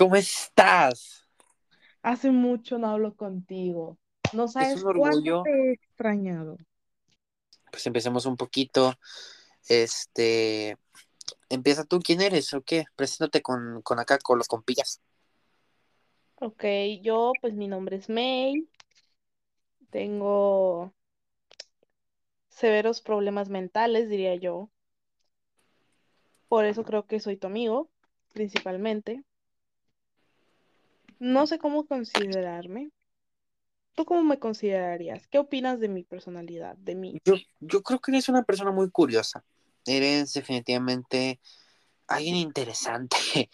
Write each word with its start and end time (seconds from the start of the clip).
¿Cómo 0.00 0.16
estás? 0.16 1.28
Hace 2.00 2.30
mucho 2.30 2.78
no 2.78 2.88
hablo 2.88 3.14
contigo. 3.16 3.98
No 4.32 4.48
sabes 4.48 4.80
un 4.80 4.88
orgullo. 4.88 5.42
cuánto 5.42 5.42
te 5.42 5.50
he 5.50 5.72
extrañado. 5.74 6.56
Pues 7.70 7.86
empecemos 7.86 8.24
un 8.24 8.38
poquito. 8.38 8.94
Este, 9.68 10.78
empieza 11.50 11.84
tú, 11.84 12.00
¿quién 12.00 12.22
eres 12.22 12.54
o 12.54 12.62
qué? 12.62 12.86
Preséntate 12.96 13.42
con, 13.42 13.82
con 13.82 13.98
acá, 13.98 14.16
con 14.16 14.38
los 14.38 14.48
compillas. 14.48 15.02
Ok, 16.36 16.64
yo, 17.02 17.32
pues 17.42 17.52
mi 17.52 17.68
nombre 17.68 17.96
es 17.96 18.08
May. 18.08 18.66
Tengo 19.90 20.94
severos 22.48 23.02
problemas 23.02 23.50
mentales, 23.50 24.08
diría 24.08 24.34
yo. 24.34 24.70
Por 26.48 26.64
eso 26.64 26.84
creo 26.84 27.06
que 27.06 27.20
soy 27.20 27.36
tu 27.36 27.48
amigo, 27.48 27.90
principalmente. 28.32 29.24
No 31.20 31.46
sé 31.46 31.58
cómo 31.58 31.86
considerarme. 31.86 32.90
¿Tú 33.94 34.04
cómo 34.04 34.22
me 34.24 34.38
considerarías? 34.38 35.26
¿Qué 35.28 35.38
opinas 35.38 35.78
de 35.78 35.88
mi 35.88 36.02
personalidad, 36.02 36.76
de 36.76 36.94
mí? 36.94 37.20
Yo, 37.24 37.34
yo 37.60 37.82
creo 37.82 38.00
que 38.00 38.10
eres 38.10 38.28
una 38.28 38.42
persona 38.42 38.72
muy 38.72 38.90
curiosa. 38.90 39.44
Eres 39.86 40.32
definitivamente 40.32 41.38
alguien 42.08 42.36
interesante. 42.36 43.16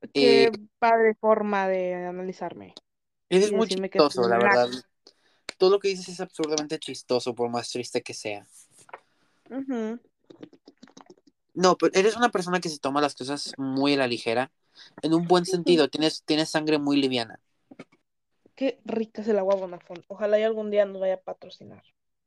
Qué 0.00 0.10
Eh, 0.14 0.50
padre 0.78 1.14
forma 1.14 1.66
de 1.68 1.94
analizarme 1.94 2.74
eres 3.28 3.52
muy 3.52 3.68
que 3.68 3.76
chistoso, 3.76 4.28
la 4.28 4.38
verdad. 4.38 4.68
Todo 5.58 5.70
lo 5.70 5.78
que 5.78 5.88
dices 5.88 6.08
es 6.08 6.20
absurdamente 6.20 6.78
chistoso, 6.78 7.34
por 7.34 7.50
más 7.50 7.70
triste 7.70 8.02
que 8.02 8.14
sea. 8.14 8.46
No, 11.54 11.76
pero 11.76 11.92
eres 11.94 12.16
una 12.16 12.30
persona 12.30 12.60
que 12.60 12.68
se 12.68 12.78
toma 12.78 13.00
las 13.00 13.14
cosas 13.14 13.52
muy 13.56 13.94
a 13.94 13.98
la 13.98 14.06
ligera. 14.06 14.50
En 15.02 15.14
un 15.14 15.26
buen 15.26 15.44
sentido, 15.44 15.88
tienes, 15.88 16.22
tienes 16.24 16.50
sangre 16.50 16.78
muy 16.78 17.00
liviana. 17.00 17.40
Qué 18.54 18.80
rica 18.84 19.22
es 19.22 19.28
el 19.28 19.38
agua 19.38 19.56
Bonafont. 19.56 20.04
Ojalá 20.08 20.38
y 20.38 20.42
algún 20.42 20.70
día 20.70 20.86
nos 20.86 21.00
vaya 21.00 21.14
a 21.14 21.20
patrocinar. 21.20 21.82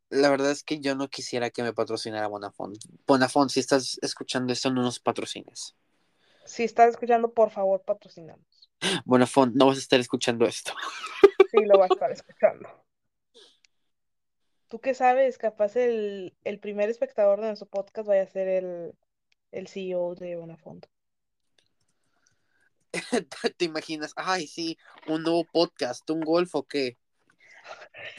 La 0.10 0.30
verdad 0.30 0.52
es 0.52 0.64
que 0.64 0.80
yo 0.80 0.96
no 0.96 1.10
quisiera 1.10 1.50
que 1.50 1.64
me 1.64 1.74
patrocinara 1.74 2.28
Bonafont. 2.28 2.78
Bonafont, 3.06 3.50
si 3.50 3.60
estás 3.60 3.98
escuchando 4.02 4.54
esto, 4.54 4.72
no 4.72 4.82
nos 4.82 5.00
patrocines. 5.00 5.76
Si 6.46 6.64
estás 6.64 6.92
escuchando, 6.92 7.34
por 7.34 7.50
favor, 7.50 7.82
patrocinamos. 7.84 8.46
Bonafont, 9.06 9.56
no 9.56 9.68
vas 9.68 9.78
a 9.78 9.82
estar 9.82 10.00
escuchando 10.00 10.46
esto. 10.46 10.74
Sí, 11.50 11.64
lo 11.66 11.80
vas 11.80 11.90
a 11.90 11.94
estar 11.94 12.12
escuchando. 12.12 12.68
¿Tú 14.68 14.82
qué 14.82 14.94
sabes? 14.94 15.38
Capaz 15.38 15.78
el, 15.78 16.36
el 16.44 16.60
primer 16.60 16.90
espectador 16.90 17.40
de 17.40 17.48
nuestro 17.48 17.70
podcast 17.70 18.06
vaya 18.06 18.24
a 18.24 18.28
ser 18.28 18.50
el, 18.50 18.94
el 19.54 19.70
CEO 19.70 20.16
de 20.16 20.36
Bonafont. 20.36 20.86
¿Te 23.58 23.66
imaginas? 23.66 24.14
Ay, 24.16 24.48
sí, 24.48 24.78
un 25.08 25.24
nuevo 25.24 25.46
podcast, 25.46 26.10
un 26.10 26.22
golf 26.22 26.54
o 26.56 26.64
qué. 26.64 26.98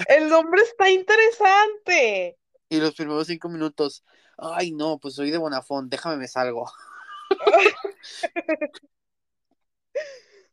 El 0.08 0.28
nombre 0.28 0.62
está 0.62 0.90
interesante. 0.90 2.38
Y 2.68 2.78
los 2.78 2.94
primeros 2.94 3.26
cinco 3.26 3.48
minutos, 3.48 4.04
ay, 4.36 4.72
no, 4.72 4.98
pues 4.98 5.14
soy 5.14 5.30
de 5.30 5.38
Bonafont, 5.38 5.90
déjame 5.90 6.16
me 6.16 6.28
salgo. 6.28 6.70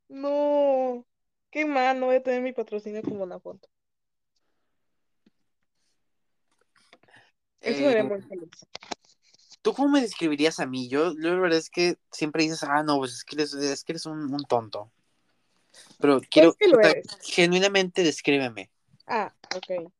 No. 0.07 1.05
Qué 1.49 1.65
mal, 1.65 1.99
no 1.99 2.07
voy 2.07 2.17
a 2.17 2.23
tener 2.23 2.41
mi 2.41 2.53
patrocinio 2.53 3.01
con 3.01 3.17
Bonafont. 3.17 3.65
Eso 7.61 7.81
me 7.81 7.87
haría 7.87 8.01
Eh, 8.01 8.03
muy 8.03 8.21
feliz. 8.21 8.67
¿Tú 9.65 9.73
cómo 9.73 9.89
me 9.89 10.01
describirías 10.01 10.59
a 10.59 10.67
mí? 10.67 10.89
Yo, 10.89 11.15
yo 11.15 11.33
la 11.33 11.39
verdad 11.39 11.57
es 11.57 11.71
que 11.71 11.97
siempre 12.11 12.43
dices, 12.43 12.61
ah, 12.61 12.83
no, 12.83 12.99
pues 12.99 13.13
es 13.13 13.23
que 13.23 13.33
eres, 13.33 13.51
es 13.55 13.83
que 13.83 13.93
eres 13.93 14.05
un, 14.05 14.31
un 14.31 14.43
tonto. 14.43 14.91
Pero 15.99 16.21
quiero, 16.29 16.49
Pues 16.49 16.55
que 16.55 16.67
lo 16.67 16.79
o 16.79 16.83
sea, 16.83 16.91
eres. 16.91 17.07
genuinamente 17.23 18.03
descríbeme. 18.03 18.69
Ah, 19.07 19.33
ok. 19.55 19.91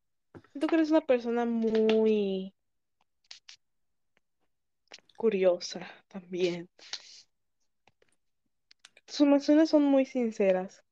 Siento 0.51 0.67
que 0.67 0.75
eres 0.75 0.91
una 0.91 1.01
persona 1.01 1.45
muy 1.45 2.53
curiosa 5.17 5.81
también. 6.07 6.69
Tus 9.07 9.22
emociones 9.22 9.69
son 9.72 9.81
muy 9.81 10.06
sinceras. 10.06 10.84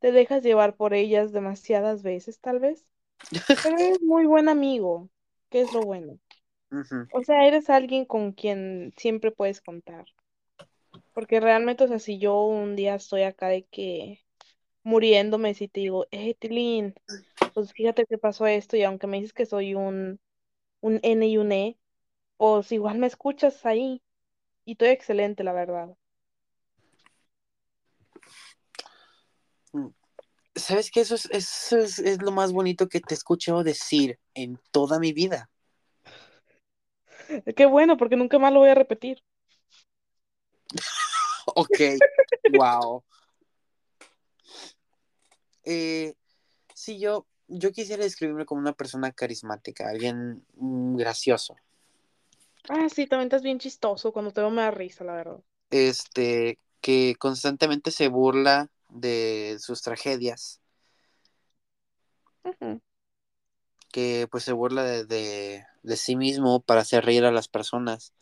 Te 0.00 0.12
dejas 0.12 0.44
llevar 0.44 0.76
por 0.76 0.94
ellas 0.94 1.32
demasiadas 1.32 2.02
veces, 2.02 2.40
tal 2.40 2.60
vez. 2.60 2.86
Pero 3.62 3.76
eres 3.78 4.02
muy 4.02 4.26
buen 4.26 4.48
amigo, 4.48 5.10
que 5.50 5.62
es 5.62 5.72
lo 5.72 5.82
bueno. 5.82 6.18
O 7.12 7.22
sea, 7.22 7.46
eres 7.46 7.68
alguien 7.70 8.04
con 8.04 8.32
quien 8.32 8.92
siempre 8.96 9.30
puedes 9.30 9.60
contar. 9.60 10.06
Porque 11.12 11.40
realmente, 11.40 11.84
o 11.84 11.88
sea, 11.88 11.98
si 11.98 12.18
yo 12.18 12.42
un 12.44 12.74
día 12.74 12.94
estoy 12.94 13.22
acá 13.22 13.48
de 13.48 13.64
que 13.64 14.20
muriéndome, 14.82 15.54
si 15.54 15.68
te 15.68 15.80
digo, 15.80 16.06
eh, 16.10 16.34
Tilín, 16.34 16.94
pues 17.54 17.72
fíjate 17.72 18.06
que 18.06 18.18
pasó 18.18 18.46
esto, 18.46 18.76
y 18.76 18.82
aunque 18.82 19.06
me 19.06 19.18
dices 19.18 19.32
que 19.32 19.46
soy 19.46 19.74
un, 19.74 20.20
un 20.80 21.00
N 21.02 21.26
y 21.26 21.36
un 21.36 21.52
E, 21.52 21.78
pues 22.38 22.72
igual 22.72 22.98
me 22.98 23.06
escuchas 23.06 23.64
ahí. 23.66 24.02
Y 24.64 24.72
estoy 24.72 24.88
excelente, 24.88 25.44
la 25.44 25.52
verdad. 25.52 25.96
¿Sabes 30.54 30.90
qué? 30.90 31.00
Eso 31.00 31.14
es, 31.14 31.26
eso 31.30 31.78
es, 31.78 31.98
es 31.98 32.22
lo 32.22 32.30
más 32.30 32.52
bonito 32.52 32.88
que 32.88 33.00
te 33.00 33.14
he 33.14 33.16
escuchado 33.16 33.64
decir 33.64 34.18
en 34.34 34.58
toda 34.70 34.98
mi 34.98 35.12
vida. 35.12 35.50
Qué 37.56 37.66
bueno, 37.66 37.96
porque 37.96 38.16
nunca 38.16 38.38
más 38.38 38.52
lo 38.52 38.60
voy 38.60 38.70
a 38.70 38.74
repetir. 38.74 39.22
Ok, 41.54 41.80
wow. 42.52 43.02
Eh, 45.64 46.14
sí, 46.72 47.00
yo, 47.00 47.26
yo 47.48 47.72
quisiera 47.72 48.04
describirme 48.04 48.46
como 48.46 48.60
una 48.60 48.72
persona 48.72 49.10
carismática, 49.10 49.88
alguien 49.88 50.44
mm, 50.54 50.96
gracioso. 50.96 51.56
Ah, 52.68 52.88
sí, 52.88 53.06
también 53.06 53.26
estás 53.26 53.42
bien 53.42 53.58
chistoso. 53.58 54.12
Cuando 54.12 54.30
te 54.30 54.40
veo 54.40 54.50
me 54.50 54.62
da 54.62 54.70
risa, 54.70 55.04
la 55.04 55.14
verdad. 55.14 55.40
Este, 55.70 56.58
que 56.80 57.16
constantemente 57.18 57.90
se 57.90 58.08
burla 58.08 58.70
de 58.88 59.56
sus 59.58 59.82
tragedias, 59.82 60.60
que 63.90 64.26
pues 64.30 64.44
se 64.44 64.52
burla 64.52 64.84
de, 64.84 65.04
de, 65.04 65.64
de 65.82 65.96
sí 65.96 66.16
mismo 66.16 66.60
para 66.60 66.82
hacer 66.82 67.04
reír 67.04 67.24
a 67.24 67.32
las 67.32 67.48
personas. 67.48 68.12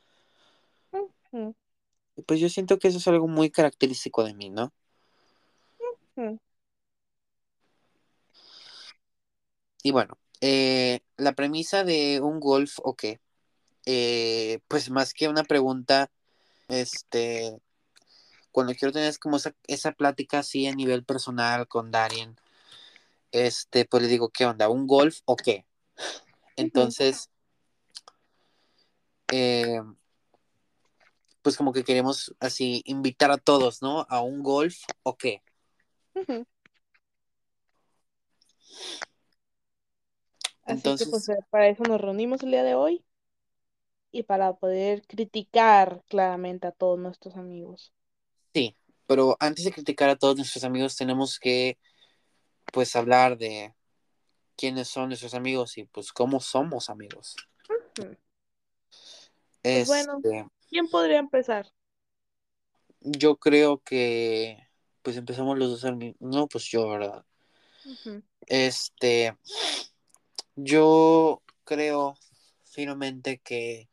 Y 2.16 2.22
pues 2.22 2.41
yo 2.41 2.48
siento 2.48 2.78
que 2.78 2.88
eso 2.88 2.98
es 2.98 3.09
algo 3.09 3.28
muy 3.28 3.50
característico 3.50 4.25
de 4.25 4.34
mí, 4.34 4.50
¿no? 4.50 4.72
Y 9.82 9.93
bueno, 9.93 10.19
eh, 10.41 11.00
la 11.16 11.32
premisa 11.32 11.84
de 11.84 12.21
un 12.21 12.41
golf, 12.41 12.78
¿o 12.82 12.94
qué? 12.94 13.21
Eh, 13.87 14.60
pues 14.69 14.91
más 14.91 15.15
que 15.15 15.28
una 15.28 15.44
pregunta, 15.44 16.10
este, 16.69 17.59
cuando 18.53 18.75
quiero 18.75 18.92
tener 18.92 19.19
como 19.19 19.37
esa, 19.37 19.54
esa 19.66 19.92
plática 19.92 20.41
así 20.41 20.66
a 20.66 20.75
nivel 20.75 21.04
personal 21.04 21.66
con 21.69 21.91
Darien, 21.91 22.37
este, 23.32 23.84
pues 23.84 24.03
le 24.03 24.09
digo, 24.09 24.28
¿qué 24.28 24.44
onda? 24.44 24.69
¿Un 24.69 24.87
golf 24.87 25.21
o 25.25 25.37
qué? 25.37 25.65
Entonces, 26.56 27.31
eh, 29.32 29.80
pues 31.42 31.56
como 31.56 31.72
que 31.72 31.84
queremos 31.84 32.34
así 32.41 32.82
invitar 32.84 33.30
a 33.30 33.38
todos, 33.38 33.82
¿no? 33.82 34.06
A 34.08 34.20
un 34.20 34.42
golf 34.42 34.76
o 35.02 35.16
qué. 35.16 35.42
Ujú. 36.14 36.46
Así 40.64 40.78
Entonces, 40.82 41.06
que 41.06 41.10
pues 41.10 41.26
para 41.50 41.68
eso 41.68 41.82
nos 41.84 42.00
reunimos 42.00 42.42
el 42.42 42.50
día 42.50 42.62
de 42.62 42.74
hoy 42.74 43.04
y 44.12 44.22
para 44.24 44.53
poder 44.54 45.03
criticar 45.06 46.03
claramente 46.09 46.66
a 46.66 46.72
todos 46.72 46.98
nuestros 46.98 47.36
amigos. 47.36 47.92
sí, 48.53 48.77
pero 49.06 49.36
antes 49.41 49.65
de 49.65 49.72
criticar 49.72 50.10
a 50.10 50.16
todos 50.16 50.36
nuestros 50.36 50.65
amigos, 50.65 50.97
tenemos 50.97 51.38
que, 51.38 51.78
pues, 52.72 52.94
hablar 52.97 53.38
de 53.38 53.74
quiénes 54.56 54.88
son 54.88 55.09
nuestros 55.09 55.34
amigos 55.34 55.78
y 55.78 55.84
pues 55.84 56.12
cómo 56.12 56.41
somos 56.41 56.91
amigos. 56.91 57.36
Pues 59.62 59.86
bueno. 59.86 60.21
Este, 60.22 60.47
¿Quién 60.68 60.89
podría 60.89 61.18
empezar? 61.18 61.66
yo 63.01 63.36
creo 63.36 63.83
que, 63.83 64.68
pues 65.03 65.16
empezamos 65.16 65.59
los 65.59 65.71
dos 65.71 65.84
al 65.84 65.97
mismo, 65.97 66.16
no, 66.21 66.47
pues 66.47 66.65
yo, 66.65 66.89
¿verdad? 66.89 67.24
Este, 68.47 69.36
yo 70.57 71.42
creo 71.65 72.16
firmemente 72.65 73.39
que 73.39 73.89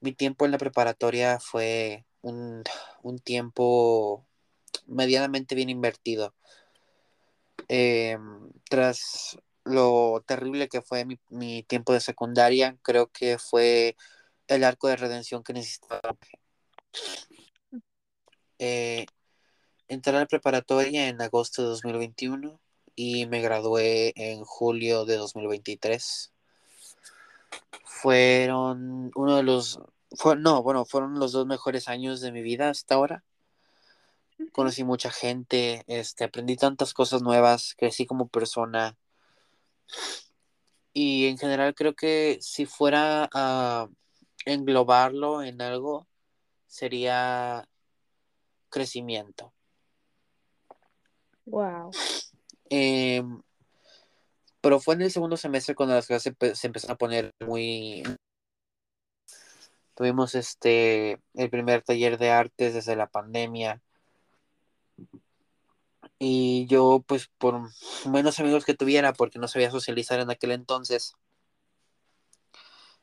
mi 0.00 0.12
tiempo 0.12 0.44
en 0.44 0.52
la 0.52 0.58
preparatoria 0.58 1.40
fue 1.40 2.04
un, 2.22 2.62
un 3.02 3.18
tiempo 3.18 4.26
medianamente 4.86 5.54
bien 5.54 5.70
invertido. 5.70 6.34
Eh, 7.68 8.18
tras 8.68 9.38
lo 9.64 10.24
terrible 10.26 10.68
que 10.68 10.82
fue 10.82 11.04
mi, 11.04 11.18
mi, 11.30 11.62
tiempo 11.62 11.92
de 11.92 12.00
secundaria, 12.00 12.76
creo 12.82 13.08
que 13.08 13.38
fue 13.38 13.96
el 14.54 14.64
arco 14.64 14.88
de 14.88 14.96
redención 14.96 15.42
que 15.42 15.52
necesitaba. 15.52 16.16
Eh, 18.58 19.06
entré 19.88 20.16
a 20.16 20.20
la 20.20 20.26
preparatoria 20.26 21.08
en 21.08 21.20
agosto 21.20 21.62
de 21.62 21.68
2021 21.68 22.60
y 22.94 23.26
me 23.26 23.40
gradué 23.40 24.12
en 24.16 24.44
julio 24.44 25.04
de 25.04 25.16
2023. 25.16 26.32
Fueron 27.84 29.10
uno 29.14 29.36
de 29.36 29.42
los, 29.42 29.80
no, 30.38 30.62
bueno, 30.62 30.84
fueron 30.84 31.18
los 31.18 31.32
dos 31.32 31.46
mejores 31.46 31.88
años 31.88 32.20
de 32.20 32.32
mi 32.32 32.42
vida 32.42 32.70
hasta 32.70 32.96
ahora. 32.96 33.24
Conocí 34.52 34.84
mucha 34.84 35.10
gente, 35.10 35.84
este, 35.86 36.24
aprendí 36.24 36.56
tantas 36.56 36.94
cosas 36.94 37.22
nuevas, 37.22 37.74
crecí 37.78 38.06
como 38.06 38.28
persona. 38.28 38.96
Y 40.92 41.26
en 41.26 41.38
general 41.38 41.74
creo 41.74 41.94
que 41.94 42.38
si 42.40 42.66
fuera 42.66 43.28
a 43.32 43.88
englobarlo 44.44 45.42
en 45.42 45.60
algo, 45.62 46.06
sería 46.66 47.68
crecimiento. 48.68 49.52
Wow. 51.46 51.90
Eh, 52.70 53.22
pero 54.60 54.80
fue 54.80 54.94
en 54.94 55.02
el 55.02 55.10
segundo 55.10 55.36
semestre 55.36 55.74
cuando 55.74 55.94
las 55.94 56.06
clases 56.06 56.34
se, 56.54 56.66
empezaron 56.66 56.94
a 56.94 56.98
poner 56.98 57.34
muy... 57.40 58.02
Tuvimos 59.94 60.34
este 60.34 61.20
el 61.34 61.50
primer 61.50 61.82
taller 61.82 62.16
de 62.16 62.30
artes 62.30 62.74
desde 62.74 62.96
la 62.96 63.08
pandemia. 63.08 63.82
Y 66.18 66.66
yo, 66.66 67.02
pues, 67.06 67.28
por 67.38 67.60
menos 68.10 68.38
amigos 68.40 68.64
que 68.64 68.74
tuviera, 68.74 69.12
porque 69.12 69.38
no 69.38 69.48
sabía 69.48 69.70
socializar 69.70 70.20
en 70.20 70.30
aquel 70.30 70.52
entonces, 70.52 71.14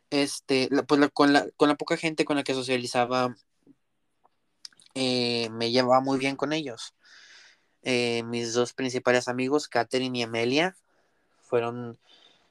este, 0.09 0.69
pues 0.88 1.09
con, 1.13 1.33
la, 1.33 1.48
con 1.57 1.69
la 1.69 1.75
poca 1.75 1.98
gente 1.98 2.25
con 2.25 2.38
la 2.38 2.44
que 2.44 2.54
socializaba, 2.54 3.36
eh, 4.95 5.50
me 5.51 5.71
llevaba 5.71 6.01
muy 6.01 6.18
bien 6.18 6.36
con 6.36 6.54
ellos. 6.54 6.95
Eh, 7.83 8.24
mis 8.24 8.54
dos 8.54 8.74
principales 8.74 9.27
amigos, 9.27 9.68
Katherine 9.68 10.18
y 10.19 10.24
Amelia, 10.24 10.75
fueron, 11.44 11.98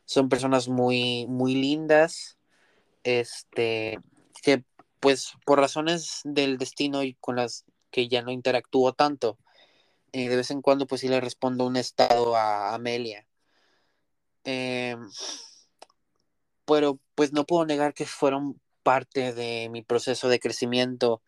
son 0.04 0.28
personas 0.28 0.68
muy, 0.68 1.26
muy 1.26 1.54
lindas, 1.54 2.38
este, 3.04 3.98
que 4.42 4.64
pues 5.00 5.32
por 5.44 5.60
razones 5.60 6.20
del 6.24 6.58
destino 6.58 7.02
y 7.02 7.14
con 7.14 7.36
las 7.36 7.64
que 7.90 8.08
ya 8.08 8.22
no 8.22 8.30
interactúo 8.30 8.92
tanto, 8.92 9.38
eh, 10.12 10.28
de 10.28 10.36
vez 10.36 10.50
en 10.50 10.62
cuando 10.62 10.86
pues 10.86 11.02
sí 11.02 11.08
le 11.08 11.20
respondo 11.20 11.66
un 11.66 11.76
estado 11.76 12.36
a 12.36 12.74
Amelia. 12.74 13.26
Eh, 14.44 14.96
pero 16.66 17.00
pues 17.14 17.32
no 17.32 17.46
puedo 17.46 17.64
negar 17.66 17.94
que 17.94 18.06
fueron 18.06 18.60
parte 18.82 19.32
de 19.32 19.68
mi 19.70 19.82
proceso 19.82 20.28
de 20.28 20.40
crecimiento, 20.40 21.22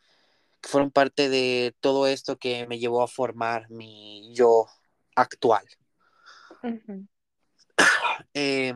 que 0.61 0.69
fueron 0.69 0.91
parte 0.91 1.29
de 1.29 1.75
todo 1.81 2.07
esto 2.07 2.39
que 2.39 2.67
me 2.67 2.79
llevó 2.79 3.03
a 3.03 3.09
formar 3.09 3.71
mi 3.71 4.33
yo 4.35 4.67
actual. 5.17 5.65
Uh 6.63 6.67
-huh. 6.69 7.09
eh, 8.35 8.75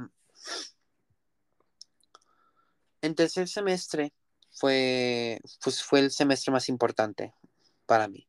en 3.03 3.15
tercer 3.15 3.49
semestre 3.49 4.13
fue, 4.51 5.41
pues 5.63 5.83
fue 5.83 6.01
el 6.01 6.11
semestre 6.11 6.53
más 6.53 6.69
importante 6.69 7.35
para 7.87 8.09
mí. 8.09 8.29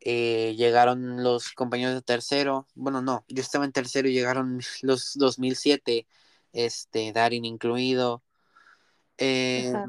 Eh, 0.00 0.54
llegaron 0.56 1.22
los 1.22 1.52
compañeros 1.52 1.94
de 1.94 2.02
tercero, 2.02 2.68
bueno, 2.74 3.00
no, 3.00 3.24
yo 3.28 3.40
estaba 3.40 3.64
en 3.64 3.72
tercero 3.72 4.08
y 4.08 4.12
llegaron 4.12 4.60
los 4.82 5.12
2007, 5.14 6.06
este, 6.54 7.12
Darin 7.12 7.44
incluido. 7.44 8.22
Eh, 9.18 9.70
Ajá. 9.74 9.86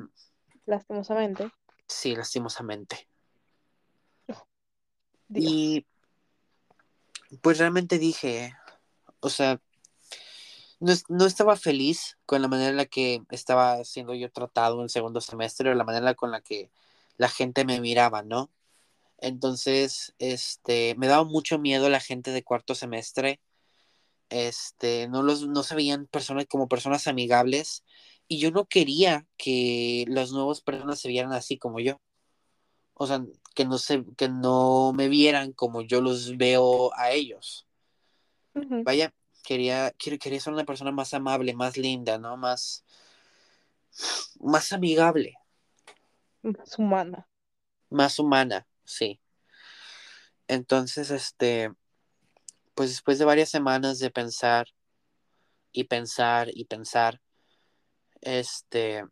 Lastimosamente. 0.65 1.51
sí, 1.87 2.15
lastimosamente. 2.15 3.07
Y 5.29 5.85
pues 7.41 7.57
realmente 7.57 7.97
dije, 7.97 8.53
o 9.19 9.29
sea, 9.29 9.59
no, 10.79 10.93
no, 11.09 11.25
estaba 11.25 11.55
feliz 11.55 12.17
con 12.25 12.41
la 12.41 12.47
manera 12.47 12.69
en 12.69 12.77
la 12.77 12.85
que 12.85 13.21
estaba 13.29 13.83
siendo 13.83 14.13
yo 14.13 14.31
tratado 14.31 14.75
en 14.75 14.83
el 14.83 14.89
segundo 14.89 15.21
semestre, 15.21 15.69
o 15.69 15.73
la 15.73 15.83
manera 15.83 16.13
con 16.13 16.31
la 16.31 16.41
que 16.41 16.69
la 17.17 17.29
gente 17.29 17.65
me 17.65 17.79
miraba, 17.79 18.23
¿no? 18.23 18.49
Entonces, 19.17 20.13
este, 20.19 20.95
me 20.97 21.07
daba 21.07 21.23
mucho 21.23 21.57
miedo 21.57 21.89
la 21.89 21.99
gente 21.99 22.31
de 22.31 22.43
cuarto 22.43 22.75
semestre. 22.75 23.39
Este, 24.29 25.07
no 25.07 25.23
los, 25.23 25.47
no 25.47 25.63
se 25.63 25.75
veían 25.75 26.07
personas 26.07 26.45
como 26.47 26.67
personas 26.67 27.07
amigables. 27.07 27.83
Y 28.27 28.39
yo 28.39 28.51
no 28.51 28.65
quería 28.65 29.27
que 29.37 30.05
las 30.07 30.31
nuevas 30.31 30.61
personas 30.61 30.99
se 30.99 31.09
vieran 31.09 31.33
así 31.33 31.57
como 31.57 31.79
yo. 31.79 32.01
O 32.93 33.07
sea, 33.07 33.23
que 33.53 33.65
no 33.65 33.77
se, 33.77 34.03
que 34.17 34.29
no 34.29 34.93
me 34.93 35.09
vieran 35.09 35.51
como 35.51 35.81
yo 35.81 36.01
los 36.01 36.37
veo 36.37 36.91
a 36.95 37.11
ellos. 37.11 37.67
Uh 38.53 38.61
-huh. 38.61 38.83
Vaya, 38.83 39.13
quería, 39.43 39.91
quería 39.91 40.39
ser 40.39 40.53
una 40.53 40.65
persona 40.65 40.91
más 40.91 41.13
amable, 41.13 41.53
más 41.53 41.77
linda, 41.77 42.17
¿no? 42.17 42.35
Más, 42.37 42.83
más 44.39 44.73
amigable. 44.73 45.37
Más 46.41 46.77
humana. 46.77 47.27
Más 47.89 48.19
humana, 48.19 48.67
sí. 48.83 49.19
Entonces, 50.47 51.11
este, 51.11 51.71
pues 52.75 52.89
después 52.89 53.19
de 53.19 53.25
varias 53.25 53.49
semanas 53.49 53.99
de 53.99 54.11
pensar 54.11 54.67
y 55.71 55.85
pensar 55.85 56.49
y 56.53 56.65
pensar, 56.65 57.21
este, 58.21 59.03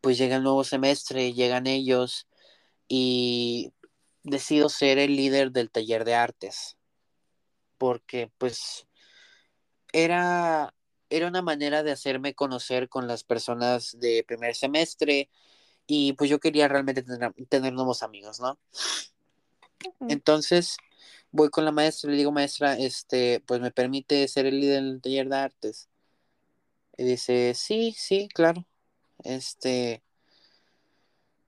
pues 0.00 0.18
llega 0.18 0.36
el 0.36 0.42
nuevo 0.42 0.64
semestre, 0.64 1.32
llegan 1.32 1.66
ellos 1.66 2.28
y 2.88 3.72
decido 4.22 4.68
ser 4.68 4.98
el 4.98 5.16
líder 5.16 5.52
del 5.52 5.70
taller 5.70 6.04
de 6.04 6.14
artes 6.14 6.76
porque 7.78 8.30
pues 8.38 8.86
era, 9.92 10.74
era 11.10 11.28
una 11.28 11.42
manera 11.42 11.82
de 11.82 11.92
hacerme 11.92 12.34
conocer 12.34 12.88
con 12.88 13.06
las 13.06 13.24
personas 13.24 13.96
de 13.98 14.24
primer 14.26 14.54
semestre 14.54 15.30
y 15.86 16.14
pues 16.14 16.28
yo 16.30 16.40
quería 16.40 16.68
realmente 16.68 17.02
tener, 17.02 17.32
tener 17.48 17.72
nuevos 17.72 18.02
amigos, 18.02 18.40
¿no? 18.40 18.58
Entonces 20.08 20.76
voy 21.36 21.50
con 21.50 21.64
la 21.64 21.72
maestra 21.72 22.08
y 22.08 22.12
le 22.12 22.18
digo, 22.18 22.32
maestra, 22.32 22.78
este, 22.78 23.40
pues 23.46 23.60
me 23.60 23.70
permite 23.70 24.26
ser 24.28 24.46
el 24.46 24.58
líder 24.60 24.82
del 24.82 25.00
taller 25.02 25.28
de 25.28 25.36
artes. 25.36 25.88
Y 26.96 27.04
dice, 27.04 27.52
sí, 27.54 27.94
sí, 27.96 28.28
claro. 28.34 28.66
Este, 29.22 30.02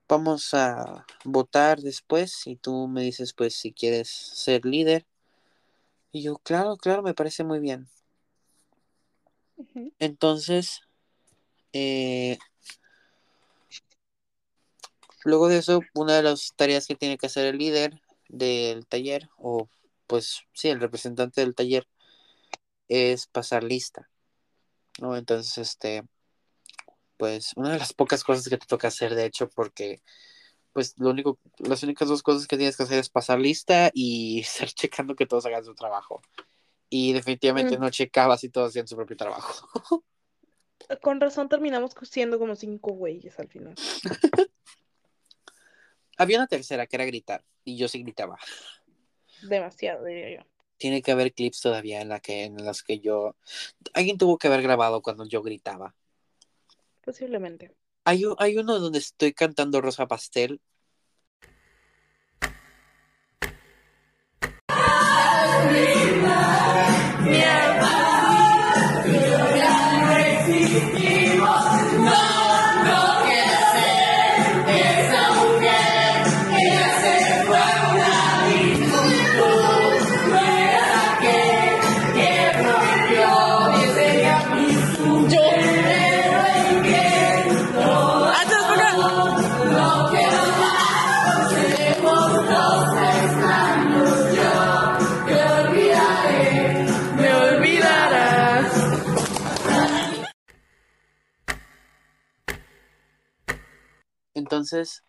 vamos 0.07 0.53
a 0.53 1.05
votar 1.25 1.79
después 1.81 2.45
y 2.45 2.55
tú 2.55 2.87
me 2.87 3.01
dices, 3.01 3.33
pues, 3.33 3.55
si 3.55 3.73
quieres 3.73 4.09
ser 4.09 4.65
líder. 4.65 5.05
Y 6.11 6.21
yo, 6.21 6.37
claro, 6.37 6.77
claro, 6.77 7.01
me 7.01 7.15
parece 7.15 7.43
muy 7.43 7.59
bien. 7.59 7.87
Uh 9.57 9.65
-huh. 9.73 9.93
Entonces, 9.99 10.81
eh, 11.73 12.37
luego 15.25 15.47
de 15.47 15.57
eso, 15.57 15.81
una 15.95 16.15
de 16.15 16.23
las 16.23 16.53
tareas 16.55 16.85
que 16.87 16.95
tiene 16.95 17.17
que 17.17 17.25
hacer 17.25 17.45
el 17.45 17.57
líder 17.57 18.01
del 18.27 18.85
taller, 18.85 19.29
o 19.37 19.67
pues 20.09 20.41
sí, 20.53 20.69
el 20.69 20.81
representante 20.81 21.41
del 21.41 21.55
taller, 21.55 21.87
es 22.87 23.27
pasar 23.27 23.63
lista. 23.63 24.09
¿no? 24.99 25.15
Entonces, 25.15 25.57
este, 25.59 26.03
pues 27.15 27.53
una 27.55 27.71
de 27.73 27.79
las 27.79 27.93
pocas 27.93 28.23
cosas 28.23 28.49
que 28.49 28.57
te 28.57 28.65
toca 28.65 28.87
hacer, 28.87 29.13
de 29.15 29.25
hecho, 29.25 29.49
porque 29.49 30.01
pues 30.73 30.95
lo 30.97 31.11
único, 31.11 31.39
las 31.59 31.83
únicas 31.83 32.07
dos 32.07 32.23
cosas 32.23 32.47
que 32.47 32.57
tienes 32.57 32.75
que 32.75 32.83
hacer 32.83 32.99
es 32.99 33.09
pasar 33.09 33.39
lista 33.39 33.91
y 33.93 34.39
estar 34.41 34.67
checando 34.69 35.15
que 35.15 35.27
todos 35.27 35.45
hagan 35.45 35.63
su 35.63 35.75
trabajo. 35.75 36.21
Y 36.89 37.13
definitivamente 37.13 37.77
mm. 37.77 37.81
no 37.81 37.89
checabas 37.91 38.41
si 38.41 38.49
todos 38.49 38.69
hacían 38.69 38.87
su 38.87 38.95
propio 38.95 39.15
trabajo. 39.15 39.67
Con 41.03 41.21
razón 41.21 41.49
terminamos 41.49 41.91
siendo 42.01 42.39
como 42.39 42.55
cinco 42.55 42.93
güeyes 42.93 43.37
al 43.37 43.47
final. 43.47 43.75
Había 46.17 46.37
una 46.37 46.47
tercera 46.47 46.87
que 46.87 46.95
era 46.95 47.05
gritar, 47.05 47.45
y 47.63 47.77
yo 47.77 47.87
sí 47.87 48.01
gritaba. 48.01 48.37
Demasiado, 49.41 50.05
diría 50.05 50.37
yo. 50.37 50.49
Tiene 50.77 51.01
que 51.01 51.11
haber 51.11 51.33
clips 51.33 51.61
todavía 51.61 52.01
en 52.01 52.09
la 52.09 52.19
que, 52.19 52.45
en 52.45 52.63
las 52.63 52.83
que 52.83 52.99
yo. 52.99 53.35
Alguien 53.93 54.17
tuvo 54.17 54.37
que 54.37 54.47
haber 54.47 54.61
grabado 54.61 55.01
cuando 55.01 55.25
yo 55.25 55.41
gritaba. 55.41 55.95
Posiblemente. 57.03 57.75
Hay, 58.05 58.23
hay 58.37 58.57
uno 58.57 58.79
donde 58.79 58.99
estoy 58.99 59.33
cantando 59.33 59.81
Rosa 59.81 60.07
Pastel. 60.07 60.61
Entonces, 104.71 105.03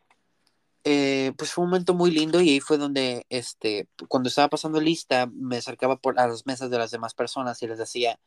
eh, 0.84 1.32
pues 1.36 1.52
fue 1.52 1.64
un 1.64 1.70
momento 1.70 1.94
muy 1.94 2.10
lindo 2.10 2.40
y 2.40 2.50
ahí 2.50 2.60
fue 2.60 2.78
donde, 2.78 3.26
este, 3.28 3.88
cuando 4.08 4.28
estaba 4.30 4.48
pasando 4.48 4.80
lista, 4.80 5.26
me 5.32 5.58
acercaba 5.58 5.96
por 5.96 6.18
a 6.18 6.26
las 6.28 6.46
mesas 6.46 6.70
de 6.70 6.78
las 6.78 6.90
demás 6.90 7.14
personas 7.14 7.62
y 7.62 7.66
les 7.68 7.78
decía, 7.78 8.18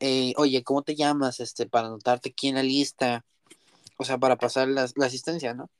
eh, 0.00 0.34
oye, 0.36 0.62
¿cómo 0.64 0.82
te 0.82 0.94
llamas? 0.96 1.40
Este, 1.40 1.66
para 1.66 1.88
anotarte 1.88 2.30
aquí 2.30 2.48
en 2.48 2.56
la 2.56 2.62
lista, 2.62 3.24
o 3.98 4.04
sea, 4.04 4.18
para 4.18 4.36
pasar 4.36 4.68
la, 4.68 4.88
la 4.96 5.06
asistencia, 5.06 5.54
¿no? 5.54 5.70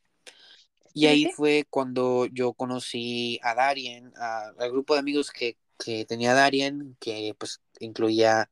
Y 0.94 1.06
ahí 1.06 1.24
sí. 1.24 1.28
fue 1.28 1.66
cuando 1.70 2.26
yo 2.26 2.54
conocí 2.54 3.38
a 3.42 3.54
Darien, 3.54 4.12
a- 4.18 4.52
al 4.58 4.72
grupo 4.72 4.94
de 4.94 5.00
amigos 5.00 5.30
que, 5.30 5.56
que 5.78 6.04
tenía 6.06 6.34
Darien, 6.34 6.96
que 7.00 7.34
pues 7.38 7.60
incluía 7.80 8.50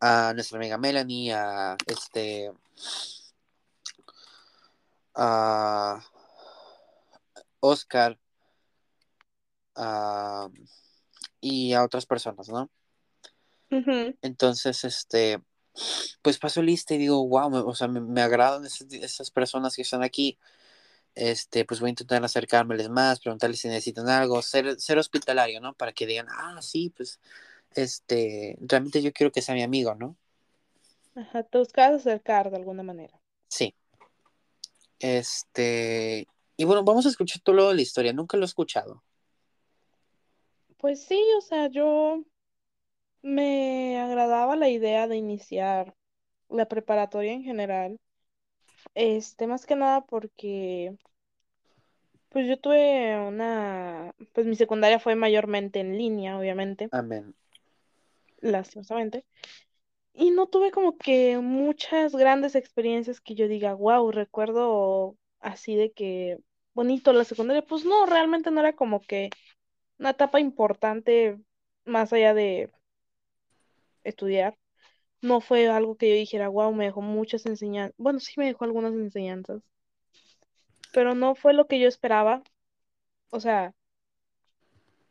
a 0.00 0.32
nuestra 0.34 0.58
amiga 0.58 0.78
Melanie, 0.78 1.32
a 1.32 1.76
este, 1.86 2.50
a 5.16 6.00
Oscar, 7.60 8.18
a- 9.74 10.48
y 11.40 11.72
a 11.74 11.84
otras 11.84 12.06
personas, 12.06 12.48
¿no? 12.48 12.70
Entonces, 14.22 14.84
este, 14.84 15.42
pues 16.22 16.38
paso 16.38 16.62
lista 16.62 16.94
y 16.94 16.98
digo, 16.98 17.26
wow, 17.28 17.50
me- 17.50 17.58
o 17.58 17.74
sea, 17.74 17.88
me, 17.88 18.00
me 18.00 18.22
agradan 18.22 18.64
esas, 18.66 18.92
esas 18.92 19.30
personas 19.30 19.76
que 19.76 19.82
están 19.82 20.02
aquí. 20.02 20.38
Este, 21.14 21.64
pues 21.64 21.80
voy 21.80 21.88
a 21.88 21.90
intentar 21.90 22.24
acercármeles 22.24 22.90
más, 22.90 23.20
preguntarles 23.20 23.60
si 23.60 23.68
necesitan 23.68 24.08
algo, 24.08 24.42
ser, 24.42 24.80
ser 24.80 24.98
hospitalario, 24.98 25.60
¿no? 25.60 25.74
Para 25.74 25.92
que 25.92 26.06
digan, 26.06 26.26
ah, 26.30 26.60
sí, 26.62 26.92
pues, 26.96 27.20
este, 27.74 28.56
realmente 28.60 29.02
yo 29.02 29.12
quiero 29.12 29.32
que 29.32 29.42
sea 29.42 29.54
mi 29.54 29.62
amigo, 29.62 29.94
¿no? 29.96 30.16
Ajá, 31.16 31.42
te 31.42 31.58
buscabas 31.58 32.02
acercar 32.02 32.50
de 32.50 32.56
alguna 32.58 32.84
manera. 32.84 33.20
Sí. 33.48 33.74
Este, 34.98 36.26
y 36.56 36.64
bueno, 36.64 36.84
vamos 36.84 37.06
a 37.06 37.08
escuchar 37.10 37.42
todo 37.42 37.72
la 37.72 37.82
historia, 37.82 38.12
nunca 38.12 38.36
lo 38.36 38.44
he 38.44 38.46
escuchado. 38.46 39.02
Pues 40.78 41.04
sí, 41.04 41.22
o 41.36 41.40
sea, 41.40 41.68
yo 41.68 42.22
me 43.22 43.98
agradaba 43.98 44.56
la 44.56 44.68
idea 44.68 45.08
de 45.08 45.16
iniciar 45.16 45.94
la 46.48 46.66
preparatoria 46.66 47.32
en 47.32 47.42
general. 47.42 47.98
Este, 48.94 49.46
más 49.46 49.66
que 49.66 49.76
nada 49.76 50.02
porque, 50.02 50.96
pues 52.28 52.46
yo 52.46 52.58
tuve 52.58 53.18
una, 53.18 54.14
pues 54.32 54.46
mi 54.46 54.56
secundaria 54.56 54.98
fue 54.98 55.16
mayormente 55.16 55.80
en 55.80 55.98
línea, 55.98 56.38
obviamente, 56.38 56.88
Amén. 56.92 57.34
lastimosamente. 58.40 59.24
Y 60.18 60.30
no 60.30 60.46
tuve 60.46 60.70
como 60.70 60.96
que 60.96 61.36
muchas 61.38 62.16
grandes 62.16 62.54
experiencias 62.54 63.20
que 63.20 63.34
yo 63.34 63.48
diga, 63.48 63.74
wow, 63.74 64.10
recuerdo 64.10 65.14
así 65.40 65.76
de 65.76 65.92
que 65.92 66.38
bonito 66.72 67.12
la 67.12 67.24
secundaria. 67.24 67.62
Pues 67.62 67.84
no, 67.84 68.06
realmente 68.06 68.50
no 68.50 68.60
era 68.60 68.74
como 68.74 69.00
que 69.02 69.28
una 69.98 70.10
etapa 70.10 70.40
importante 70.40 71.38
más 71.84 72.14
allá 72.14 72.32
de 72.32 72.70
estudiar. 74.04 74.56
No 75.20 75.42
fue 75.42 75.68
algo 75.68 75.96
que 75.96 76.08
yo 76.08 76.14
dijera, 76.16 76.48
wow, 76.48 76.72
me 76.72 76.86
dejó 76.86 77.02
muchas 77.02 77.44
enseñanzas. 77.44 77.94
Bueno, 77.98 78.18
sí 78.20 78.34
me 78.38 78.46
dejó 78.46 78.64
algunas 78.64 78.94
enseñanzas, 78.94 79.62
pero 80.94 81.14
no 81.14 81.34
fue 81.34 81.52
lo 81.52 81.66
que 81.66 81.78
yo 81.78 81.88
esperaba. 81.88 82.42
O 83.30 83.40
sea, 83.40 83.74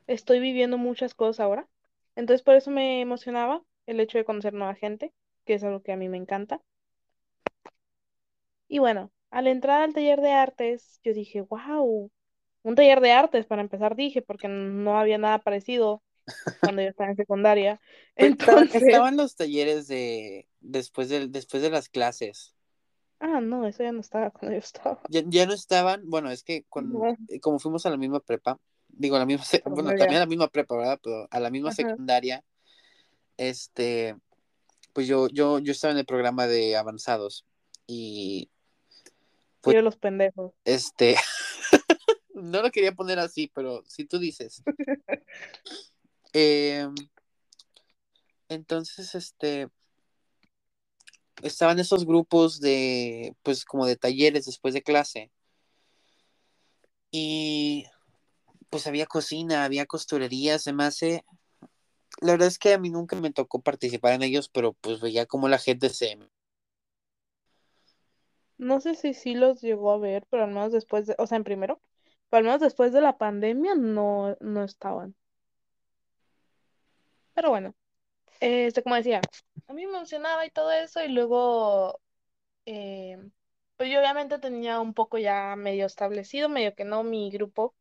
estoy 0.07 0.39
viviendo 0.39 0.79
muchas 0.79 1.13
cosas 1.13 1.41
ahora. 1.41 1.67
Entonces 2.15 2.43
por 2.43 2.55
eso 2.55 2.71
me 2.71 3.01
emocionaba 3.01 3.61
el 3.87 3.99
hecho 3.99 4.17
de 4.17 4.25
conocer 4.25 4.53
nueva 4.53 4.75
gente, 4.75 5.13
que 5.45 5.55
es 5.55 5.63
algo 5.63 5.81
que 5.83 5.91
a 5.93 5.97
mí 5.97 6.09
me 6.09 6.17
encanta. 6.17 6.61
Y 8.67 8.79
bueno, 8.79 9.11
al 9.31 9.47
entrar 9.47 9.81
al 9.81 9.93
taller 9.93 10.21
de 10.21 10.31
artes, 10.31 10.99
yo 11.03 11.13
dije, 11.13 11.41
wow, 11.41 12.11
un 12.63 12.75
taller 12.75 13.01
de 13.01 13.11
artes 13.11 13.45
para 13.45 13.61
empezar, 13.61 13.95
dije, 13.95 14.21
porque 14.21 14.47
no 14.47 14.99
había 14.99 15.17
nada 15.17 15.39
parecido 15.39 16.03
cuando 16.59 16.81
yo 16.83 16.89
estaba 16.89 17.11
en 17.11 17.17
secundaria. 17.17 17.81
Estaban, 18.19 18.67
Entonces, 18.69 18.73
estaban 18.73 19.17
los 19.17 19.35
talleres 19.35 19.87
de 19.87 20.47
después 20.61 21.09
de, 21.09 21.27
después 21.27 21.61
de 21.63 21.69
las 21.69 21.89
clases. 21.89 22.55
ah, 23.19 23.41
no, 23.41 23.67
eso 23.67 23.83
ya 23.83 23.91
no 23.91 23.99
estaba 24.01 24.31
cuando 24.31 24.53
yo 24.53 24.59
estaba. 24.59 25.01
Ya, 25.07 25.21
ya 25.27 25.45
no 25.45 25.53
estaban, 25.53 26.09
bueno, 26.09 26.31
es 26.31 26.43
que 26.43 26.63
con, 26.69 27.07
No, 27.07 27.17
eh, 27.27 27.39
como 27.39 27.59
fuimos 27.59 27.85
a 27.85 27.89
la 27.91 27.97
misma 27.97 28.19
prepa, 28.21 28.59
digo, 28.87 29.15
a 29.15 29.19
la 29.19 29.25
misma, 29.25 29.43
bueno, 29.65 29.93
también 29.93 30.17
a 30.17 30.21
la 30.21 30.27
misma 30.29 30.47
prepa, 30.47 30.75
¿verdad? 30.77 30.99
Pero 31.03 31.27
a 31.29 31.39
la 31.39 31.49
misma 31.51 31.71
Ajá. 31.71 31.71
secundaria, 31.71 32.43
este, 33.37 34.15
pues 34.93 35.07
yo, 35.07 35.27
yo, 35.29 35.59
yo 35.59 35.71
estaba 35.71 35.91
en 35.91 35.99
el 35.99 36.05
programa 36.05 36.47
de 36.47 36.75
avanzados 36.75 37.45
y 37.87 38.49
pues, 39.61 39.75
Yo 39.75 39.81
los 39.81 39.97
pendejos. 39.97 40.53
este, 40.63 41.15
no 42.33 42.61
lo 42.61 42.71
quería 42.71 42.93
poner 42.93 43.19
así, 43.19 43.51
pero 43.53 43.83
si 43.87 44.05
tú 44.05 44.19
dices. 44.19 44.63
Eh, 46.37 46.85
entonces, 48.49 49.15
este, 49.15 49.69
estaban 51.41 51.79
esos 51.79 52.05
grupos 52.05 52.59
de, 52.59 53.33
pues, 53.41 53.63
como 53.63 53.85
de 53.85 53.95
talleres 53.95 54.45
después 54.45 54.73
de 54.73 54.83
clase 54.83 55.31
y 57.17 57.85
pues 58.69 58.87
había 58.87 59.05
cocina, 59.05 59.63
había 59.63 59.85
costurería, 59.85 60.59
se 60.59 60.73
me 60.73 60.83
hace 60.83 61.23
la 62.25 62.33
verdad 62.33 62.47
es 62.47 62.59
que 62.59 62.73
a 62.73 62.79
mí 62.79 62.89
nunca 62.89 63.15
me 63.15 63.31
tocó 63.31 63.61
participar 63.61 64.13
en 64.13 64.23
ellos, 64.23 64.49
pero 64.49 64.73
pues 64.73 64.99
veía 65.01 65.25
como 65.25 65.47
la 65.47 65.59
gente 65.59 65.89
se... 65.89 66.17
No 68.57 68.79
sé 68.81 68.95
si 68.95 69.13
sí 69.13 69.35
los 69.35 69.61
llegó 69.61 69.91
a 69.91 69.97
ver, 69.97 70.25
pero 70.29 70.43
al 70.43 70.49
menos 70.51 70.71
después 70.71 71.07
de, 71.07 71.15
o 71.17 71.27
sea, 71.27 71.37
en 71.37 71.43
primero, 71.43 71.81
pero 72.29 72.39
al 72.39 72.43
menos 72.45 72.61
después 72.61 72.93
de 72.93 73.01
la 73.01 73.17
pandemia 73.17 73.75
no, 73.75 74.37
no 74.39 74.63
estaban. 74.63 75.15
Pero 77.33 77.49
bueno, 77.49 77.75
este, 78.39 78.83
como 78.83 78.95
decía, 78.95 79.21
a 79.67 79.73
mí 79.73 79.85
me 79.85 79.97
emocionaba 79.97 80.45
y 80.45 80.51
todo 80.51 80.71
eso, 80.71 81.03
y 81.03 81.09
luego, 81.09 81.99
eh, 82.65 83.17
pues 83.77 83.91
yo 83.91 83.99
obviamente 83.99 84.39
tenía 84.39 84.79
un 84.79 84.93
poco 84.93 85.17
ya 85.17 85.55
medio 85.57 85.85
establecido, 85.85 86.49
medio 86.49 86.75
que 86.75 86.85
no 86.85 87.03
mi 87.03 87.31
grupo, 87.31 87.75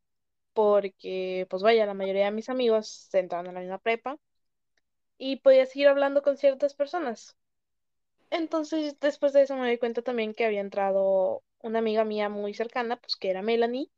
porque, 0.53 1.47
pues 1.49 1.63
vaya, 1.63 1.85
la 1.85 1.93
mayoría 1.95 2.25
de 2.25 2.31
mis 2.31 2.49
amigos 2.49 2.89
se 3.11 3.19
entraron 3.19 3.47
en 3.47 3.55
la 3.55 3.61
misma 3.61 3.79
prepa 3.79 4.17
y 5.17 5.37
podía 5.37 5.65
seguir 5.65 5.87
hablando 5.87 6.21
con 6.21 6.37
ciertas 6.37 6.73
personas. 6.73 7.35
Entonces, 8.29 8.99
después 8.99 9.33
de 9.33 9.43
eso 9.43 9.55
me 9.55 9.69
di 9.69 9.77
cuenta 9.77 10.01
también 10.01 10.33
que 10.33 10.45
había 10.45 10.61
entrado 10.61 11.43
una 11.61 11.79
amiga 11.79 12.03
mía 12.05 12.29
muy 12.29 12.53
cercana, 12.53 12.97
pues 12.97 13.15
que 13.15 13.29
era 13.29 13.41
Melanie, 13.41 13.89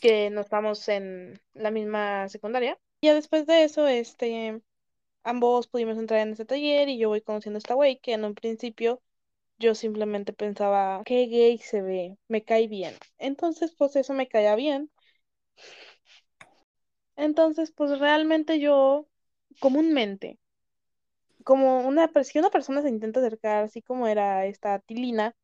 que 0.00 0.30
no 0.30 0.40
estamos 0.40 0.88
en 0.88 1.40
la 1.54 1.70
misma 1.70 2.28
secundaria. 2.28 2.78
Y 3.00 3.06
ya 3.08 3.14
después 3.14 3.46
de 3.46 3.64
eso, 3.64 3.86
este, 3.86 4.60
ambos 5.24 5.68
pudimos 5.68 5.98
entrar 5.98 6.20
en 6.20 6.32
ese 6.32 6.44
taller 6.46 6.88
y 6.88 6.98
yo 6.98 7.08
voy 7.10 7.20
conociendo 7.22 7.58
a 7.58 7.60
esta 7.60 7.74
güey 7.74 7.98
que 8.00 8.14
en 8.14 8.24
un 8.24 8.34
principio 8.34 9.02
yo 9.58 9.74
simplemente 9.74 10.32
pensaba, 10.32 11.02
qué 11.04 11.26
gay 11.26 11.58
se 11.58 11.82
ve, 11.82 12.18
me 12.28 12.44
cae 12.44 12.68
bien. 12.68 12.94
Entonces, 13.18 13.74
pues 13.76 13.96
eso 13.96 14.14
me 14.14 14.28
caía 14.28 14.54
bien. 14.56 14.90
Entonces, 17.16 17.72
pues 17.72 17.98
realmente 17.98 18.58
yo, 18.60 19.06
comúnmente, 19.60 20.38
como 21.44 21.86
una, 21.86 22.10
si 22.24 22.38
una 22.38 22.50
persona 22.50 22.82
se 22.82 22.88
intenta 22.88 23.20
acercar, 23.20 23.64
así 23.64 23.82
como 23.82 24.06
era 24.08 24.46
esta 24.46 24.78
Tilina, 24.80 25.34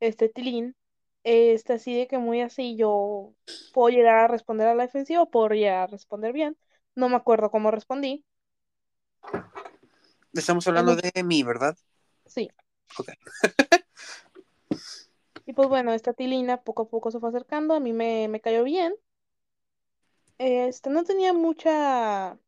este 0.00 0.28
Tilín, 0.28 0.76
este 1.24 1.74
así 1.74 1.96
de 1.96 2.06
que 2.06 2.18
muy 2.18 2.40
así 2.40 2.76
yo 2.76 3.32
puedo 3.72 3.88
llegar 3.88 4.16
a 4.16 4.28
responder 4.28 4.68
a 4.68 4.74
la 4.74 4.84
defensiva 4.84 5.22
o 5.22 5.30
puedo 5.30 5.48
llegar 5.48 5.84
a 5.84 5.86
responder 5.86 6.32
bien. 6.32 6.56
No 6.94 7.08
me 7.08 7.16
acuerdo 7.16 7.50
cómo 7.50 7.70
respondí. 7.70 8.24
Estamos 10.32 10.66
hablando 10.66 10.96
de 10.96 11.22
mí, 11.24 11.42
¿verdad? 11.42 11.76
sí. 12.26 12.48
Ok. 12.98 13.08
Y 15.46 15.52
pues 15.52 15.68
bueno, 15.68 15.92
esta 15.92 16.12
Tilina 16.12 16.62
poco 16.62 16.82
a 16.82 16.88
poco 16.88 17.10
se 17.10 17.20
fue 17.20 17.28
acercando, 17.28 17.74
a 17.74 17.80
mí 17.80 17.92
me, 17.92 18.28
me 18.28 18.40
cayó 18.40 18.64
bien. 18.64 18.94
Este, 20.38 20.90
no 20.90 21.04
tenía 21.04 21.32
mucha 21.32 22.38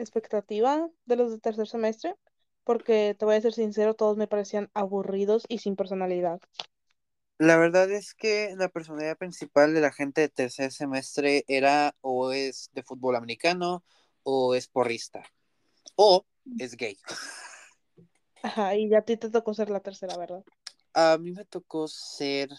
expectativa 0.00 0.88
de 1.06 1.16
los 1.16 1.30
de 1.32 1.38
tercer 1.38 1.66
semestre, 1.66 2.14
porque 2.64 3.16
te 3.18 3.24
voy 3.24 3.36
a 3.36 3.40
ser 3.40 3.52
sincero, 3.52 3.94
todos 3.94 4.16
me 4.16 4.26
parecían 4.26 4.70
aburridos 4.74 5.44
y 5.48 5.58
sin 5.58 5.76
personalidad. 5.76 6.40
La 7.38 7.56
verdad 7.56 7.90
es 7.90 8.14
que 8.14 8.54
la 8.56 8.68
personalidad 8.68 9.16
principal 9.16 9.72
de 9.72 9.80
la 9.80 9.92
gente 9.92 10.20
de 10.20 10.28
tercer 10.28 10.72
semestre 10.72 11.44
era 11.48 11.94
o 12.02 12.32
es 12.32 12.68
de 12.74 12.82
fútbol 12.82 13.16
americano 13.16 13.82
o 14.24 14.54
es 14.54 14.68
porrista 14.68 15.22
o 15.96 16.26
es 16.58 16.76
gay. 16.76 16.98
Ajá, 18.42 18.76
y 18.76 18.88
ya 18.88 18.98
a 18.98 19.02
ti 19.02 19.16
te 19.16 19.30
tocó 19.30 19.54
ser 19.54 19.70
la 19.70 19.80
tercera, 19.80 20.16
¿verdad? 20.16 20.44
A 20.92 21.18
mí 21.18 21.30
me 21.32 21.44
tocó 21.44 21.88
ser, 21.88 22.50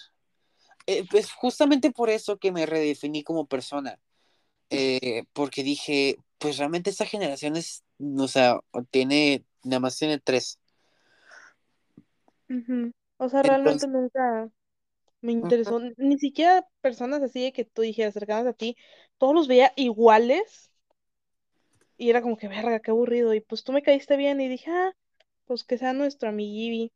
eh, 0.87 1.05
pues 1.09 1.31
justamente 1.31 1.91
por 1.91 2.09
eso 2.09 2.37
que 2.37 2.51
me 2.51 2.65
redefiní 2.65 3.23
como 3.23 3.45
persona, 3.45 3.99
eh, 4.69 5.25
porque 5.33 5.63
dije, 5.63 6.17
pues 6.41 6.57
realmente 6.57 6.89
esta 6.89 7.05
generación 7.05 7.55
es, 7.55 7.83
o 8.17 8.27
sea, 8.27 8.59
tiene, 8.89 9.45
nada 9.63 9.79
más 9.79 9.97
tiene 9.97 10.19
tres. 10.19 10.59
O 13.17 13.29
sea, 13.29 13.43
realmente 13.43 13.85
Entonces, 13.85 13.89
nunca. 13.89 14.49
Me 15.21 15.33
interesó, 15.33 15.79
ni 15.97 16.17
siquiera 16.17 16.67
personas 16.81 17.21
así 17.21 17.43
de 17.43 17.53
que 17.53 17.63
tú 17.63 17.83
dijeras 17.83 18.15
cercanas 18.15 18.47
a 18.47 18.53
ti, 18.53 18.75
todos 19.19 19.35
los 19.35 19.47
veía 19.47 19.71
iguales 19.75 20.71
y 21.95 22.09
era 22.09 22.23
como 22.23 22.37
que, 22.37 22.47
verga, 22.47 22.79
qué 22.79 22.89
aburrido. 22.89 23.35
Y 23.35 23.41
pues 23.41 23.63
tú 23.63 23.71
me 23.71 23.83
caíste 23.83 24.17
bien 24.17 24.41
y 24.41 24.47
dije, 24.47 24.71
ah, 24.71 24.91
pues 25.45 25.63
que 25.63 25.77
sea 25.77 25.93
nuestro 25.93 26.29
amiguibi. 26.29 26.91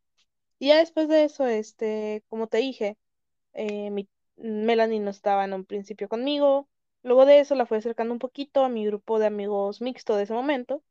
Y 0.57 0.69
ya 0.69 0.77
después 0.77 1.07
de 1.07 1.25
eso, 1.25 1.45
este, 1.45 2.23
como 2.29 2.47
te 2.47 2.57
dije, 2.57 2.97
eh, 3.53 3.91
mi, 3.91 4.09
Melanie 4.37 4.99
no 4.99 5.11
estaba 5.11 5.45
en 5.45 5.53
un 5.53 5.65
principio 5.65 6.09
conmigo. 6.09 6.67
Luego 7.05 7.27
de 7.27 7.39
eso 7.39 7.53
la 7.53 7.67
fui 7.67 7.77
acercando 7.77 8.13
un 8.13 8.19
poquito 8.19 8.63
a 8.63 8.69
mi 8.69 8.83
grupo 8.83 9.19
de 9.19 9.27
amigos 9.27 9.79
mixto 9.79 10.15
de 10.15 10.23
ese 10.23 10.33
momento, 10.33 10.81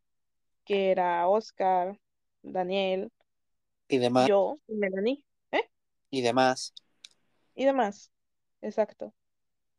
que 0.65 0.93
era 0.93 1.27
Oscar, 1.27 1.99
Daniel, 2.41 3.11
Y 3.89 3.99
demás, 3.99 4.29
yo 4.29 4.61
y 4.69 4.75
Melanie, 4.75 5.25
¿eh? 5.51 5.69
y 6.11 6.23
demás. 6.23 6.73
Y 7.57 7.65
demás. 7.65 8.13
Exacto. 8.63 9.13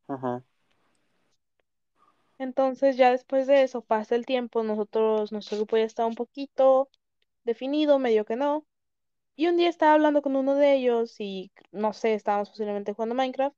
Ajá. 0.10 0.44
Entonces 2.38 2.98
ya 2.98 3.12
después 3.12 3.48
de 3.48 3.64
eso 3.64 3.80
pasa 3.80 4.16
el 4.16 4.26
tiempo, 4.26 4.62
nosotros, 4.62 5.32
nuestro 5.32 5.56
grupo 5.56 5.78
ya 5.78 5.84
estaba 5.86 6.10
un 6.10 6.16
poquito 6.16 6.90
definido, 7.46 7.98
medio 7.98 8.26
que 8.26 8.36
no. 8.36 8.66
Y 9.38 9.48
un 9.48 9.56
día 9.56 9.70
estaba 9.70 9.94
hablando 9.94 10.22
con 10.22 10.36
uno 10.36 10.56
de 10.56 10.74
ellos 10.74 11.16
y 11.18 11.54
no 11.72 11.94
sé, 11.94 12.14
estábamos 12.14 12.50
posiblemente 12.50 12.92
jugando 12.92 13.16
Minecraft 13.16 13.56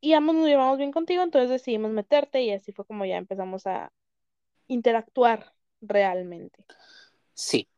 y 0.00 0.12
ambos 0.12 0.34
nos 0.36 0.46
llevamos 0.46 0.78
bien 0.78 0.92
contigo, 0.92 1.22
entonces 1.22 1.50
decidimos 1.50 1.90
meterte 1.90 2.42
y 2.42 2.52
así 2.52 2.72
fue 2.72 2.84
como 2.84 3.04
ya 3.04 3.16
empezamos 3.16 3.66
a 3.66 3.92
interactuar 4.68 5.54
realmente. 5.80 6.64
Sí. 7.34 7.68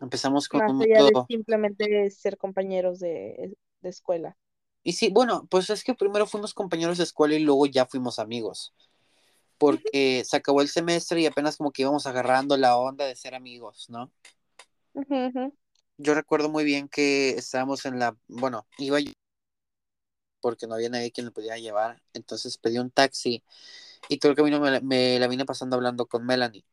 Empezamos 0.00 0.48
con 0.48 0.60
Más 0.60 0.78
de 0.78 0.88
mundo- 0.88 1.26
simplemente 1.28 2.10
ser 2.10 2.36
compañeros 2.36 2.98
de, 2.98 3.54
de 3.80 3.88
escuela. 3.88 4.36
Y 4.82 4.94
sí, 4.94 5.10
bueno, 5.12 5.46
pues 5.48 5.70
es 5.70 5.84
que 5.84 5.94
primero 5.94 6.26
fuimos 6.26 6.54
compañeros 6.54 6.98
de 6.98 7.04
escuela 7.04 7.36
y 7.36 7.40
luego 7.40 7.66
ya 7.66 7.86
fuimos 7.86 8.18
amigos. 8.18 8.74
Porque 9.58 10.24
se 10.24 10.36
acabó 10.36 10.60
el 10.60 10.68
semestre 10.68 11.20
y 11.20 11.26
apenas 11.26 11.56
como 11.56 11.70
que 11.70 11.82
íbamos 11.82 12.06
agarrando 12.06 12.56
la 12.56 12.76
onda 12.76 13.06
de 13.06 13.14
ser 13.14 13.36
amigos, 13.36 13.88
¿no? 13.88 14.10
Yo 15.98 16.14
recuerdo 16.14 16.48
muy 16.48 16.64
bien 16.64 16.88
que 16.88 17.30
estábamos 17.30 17.86
en 17.86 18.00
la, 18.00 18.16
bueno, 18.26 18.66
iba 18.78 18.98
yo 18.98 19.12
porque 20.42 20.68
no 20.68 20.74
había 20.76 20.90
nadie 20.90 21.12
quien 21.12 21.26
me 21.26 21.32
pudiera 21.32 21.58
llevar, 21.58 22.02
entonces 22.14 22.58
pedí 22.58 22.78
un 22.80 22.90
taxi 22.92 23.42
y 24.08 24.18
todo 24.18 24.32
el 24.32 24.36
camino 24.36 24.60
me, 24.60 24.70
la- 24.72 24.80
me 24.82 25.18
la 25.20 25.28
vine 25.28 25.46
pasando 25.46 25.76
hablando 25.76 26.06
con 26.06 26.26
Melanie. 26.26 26.64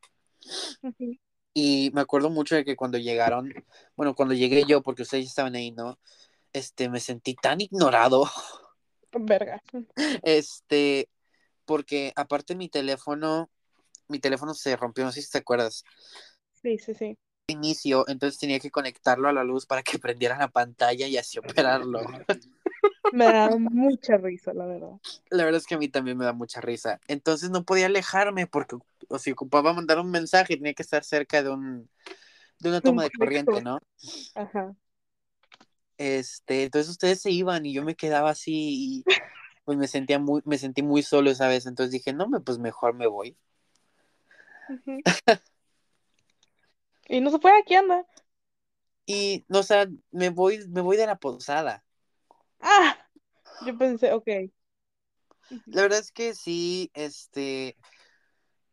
Y 1.54 1.90
me 1.94 2.00
acuerdo 2.02 2.30
mucho 2.30 2.54
de 2.54 2.64
que 2.64 2.76
cuando 2.76 2.98
llegaron, 2.98 3.52
bueno, 3.96 4.14
cuando 4.14 4.34
llegué 4.34 4.64
yo, 4.66 4.82
porque 4.82 5.02
ustedes 5.02 5.24
ya 5.24 5.28
estaban 5.30 5.56
ahí, 5.56 5.72
¿no? 5.72 5.98
Este, 6.52 6.88
me 6.88 7.00
sentí 7.00 7.34
tan 7.34 7.60
ignorado, 7.60 8.24
Verga. 9.12 9.60
este, 10.22 11.08
porque 11.64 12.12
aparte 12.16 12.54
mi 12.56 12.68
teléfono, 12.68 13.50
mi 14.08 14.18
teléfono 14.20 14.54
se 14.54 14.76
rompió, 14.76 15.04
no 15.04 15.12
sé 15.12 15.22
si 15.22 15.30
te 15.30 15.38
acuerdas, 15.38 15.84
Sí, 16.62 16.78
sí, 16.78 16.94
sí. 16.94 17.16
inicio, 17.48 18.06
entonces 18.08 18.38
tenía 18.38 18.60
que 18.60 18.70
conectarlo 18.70 19.28
a 19.28 19.32
la 19.32 19.44
luz 19.44 19.66
para 19.66 19.82
que 19.82 19.98
prendiera 20.00 20.38
la 20.38 20.48
pantalla 20.48 21.06
y 21.06 21.16
así 21.16 21.38
operarlo. 21.38 22.00
Me 23.12 23.24
da 23.24 23.56
mucha 23.56 24.16
risa, 24.16 24.52
la 24.54 24.66
verdad. 24.66 25.00
La 25.30 25.44
verdad 25.44 25.58
es 25.58 25.66
que 25.66 25.74
a 25.74 25.78
mí 25.78 25.88
también 25.88 26.16
me 26.16 26.24
da 26.24 26.32
mucha 26.32 26.60
risa. 26.60 27.00
Entonces 27.08 27.50
no 27.50 27.64
podía 27.64 27.86
alejarme 27.86 28.46
porque 28.46 28.76
o 29.08 29.18
si 29.18 29.32
ocupaba 29.32 29.72
mandar 29.72 29.98
un 29.98 30.10
mensaje 30.10 30.56
tenía 30.56 30.74
que 30.74 30.82
estar 30.82 31.04
cerca 31.04 31.42
de 31.42 31.50
un 31.50 31.88
de 32.60 32.68
una 32.68 32.80
toma 32.80 33.02
de 33.04 33.10
corriente, 33.10 33.62
¿no? 33.62 33.80
Ajá. 34.34 34.74
Este, 35.98 36.64
entonces 36.64 36.90
ustedes 36.90 37.20
se 37.20 37.30
iban 37.30 37.66
y 37.66 37.72
yo 37.72 37.84
me 37.84 37.94
quedaba 37.94 38.30
así 38.30 38.52
y 38.54 39.04
pues 39.64 39.76
me 39.76 39.88
sentía 39.88 40.18
muy 40.18 40.42
me 40.44 40.58
sentí 40.58 40.82
muy 40.82 41.02
solo 41.02 41.30
esa 41.30 41.48
vez, 41.48 41.66
entonces 41.66 41.92
dije, 41.92 42.12
"No, 42.12 42.28
me 42.28 42.40
pues 42.40 42.58
mejor 42.58 42.94
me 42.94 43.06
voy." 43.06 43.36
Y 47.08 47.20
no 47.20 47.30
se 47.30 47.38
fue, 47.38 47.58
aquí 47.58 47.74
anda. 47.74 48.06
Y 49.04 49.44
no, 49.48 49.58
o 49.58 49.62
sea, 49.62 49.88
me 50.12 50.30
voy 50.30 50.66
me 50.68 50.80
voy 50.80 50.96
de 50.96 51.06
la 51.06 51.16
posada. 51.16 51.84
Ah, 52.60 52.96
yo 53.66 53.76
pensé, 53.78 54.12
ok. 54.12 54.28
La 55.66 55.82
verdad 55.82 55.98
es 55.98 56.12
que 56.12 56.34
sí, 56.34 56.90
este 56.94 57.76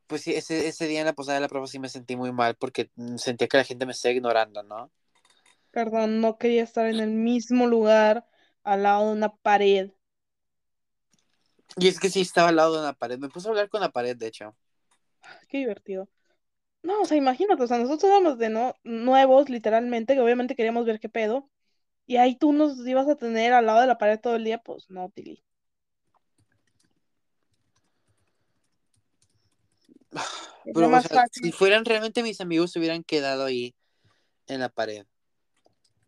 pues 0.08 0.21
sí, 0.21 0.34
ese, 0.34 0.67
ese 0.67 0.88
día 0.88 1.02
en 1.02 1.06
la 1.06 1.13
posada 1.13 1.36
de 1.36 1.41
la 1.41 1.50
prueba 1.50 1.67
sí 1.67 1.80
me 1.80 1.89
sentí 1.89 2.15
muy 2.15 2.32
mal 2.32 2.56
porque 2.56 2.89
mm, 2.95 3.17
sentía 3.17 3.47
que 3.47 3.58
la 3.58 3.63
gente 3.63 3.86
me 3.86 3.91
estaba 3.91 4.13
ignorando, 4.13 4.63
¿no? 4.63 4.91
Perdón, 5.71 6.21
no 6.21 6.38
quería 6.38 6.63
estar 6.63 6.88
en 6.88 7.00
el 7.00 7.12
mismo 7.12 7.67
lugar 7.67 8.26
al 8.63 8.84
lado 8.84 9.08
de 9.08 9.13
una 9.13 9.36
pared. 9.36 9.91
Y 11.78 11.88
es 11.88 12.00
que 12.00 12.10
sí 12.10 12.21
estaba 12.21 12.50
al 12.50 12.56
lado 12.56 12.73
de 12.73 12.80
una 12.80 12.93
pared. 12.93 13.19
Me 13.19 13.30
puse 13.30 13.47
a 13.47 13.52
hablar 13.52 13.69
con 13.69 13.82
la 13.82 13.91
pared, 13.91 14.15
de 14.15 14.28
hecho. 14.28 14.56
Qué 15.50 15.60
divertido. 15.60 16.08
No, 16.84 17.02
o 17.02 17.06
sea, 17.06 17.17
imagínate, 17.17 17.63
o 17.63 17.67
sea, 17.67 17.80
nosotros 17.80 18.12
éramos 18.12 18.38
de 18.38 18.50
no, 18.50 18.76
nuevos, 18.84 19.50
literalmente, 19.50 20.15
que 20.15 20.21
obviamente 20.21 20.56
queríamos 20.56 20.86
ver 20.86 21.00
qué 21.00 21.10
pedo. 21.10 21.50
Y 22.08 22.15
ahí 22.15 22.38
tú 22.38 22.54
nos 22.54 22.88
ibas 22.88 23.08
a 23.10 23.17
tener 23.17 23.52
al 23.52 23.65
lado 23.65 23.82
de 23.82 23.88
la 23.88 23.98
pared 23.98 24.17
todo 24.17 24.38
el 24.38 24.46
día, 24.46 24.60
pues 24.60 24.89
no, 24.89 25.12
o 30.98 31.02
sea, 31.02 31.22
fácil. 31.22 31.43
si 31.43 31.52
fueran 31.52 31.84
realmente 31.84 32.24
mis 32.24 32.39
amigos, 32.39 32.72
se 32.72 32.80
hubieran 32.80 33.04
quedado 33.04 33.43
ahí 33.43 33.76
en 34.48 34.62
la 34.62 34.70
pared. 34.70 35.06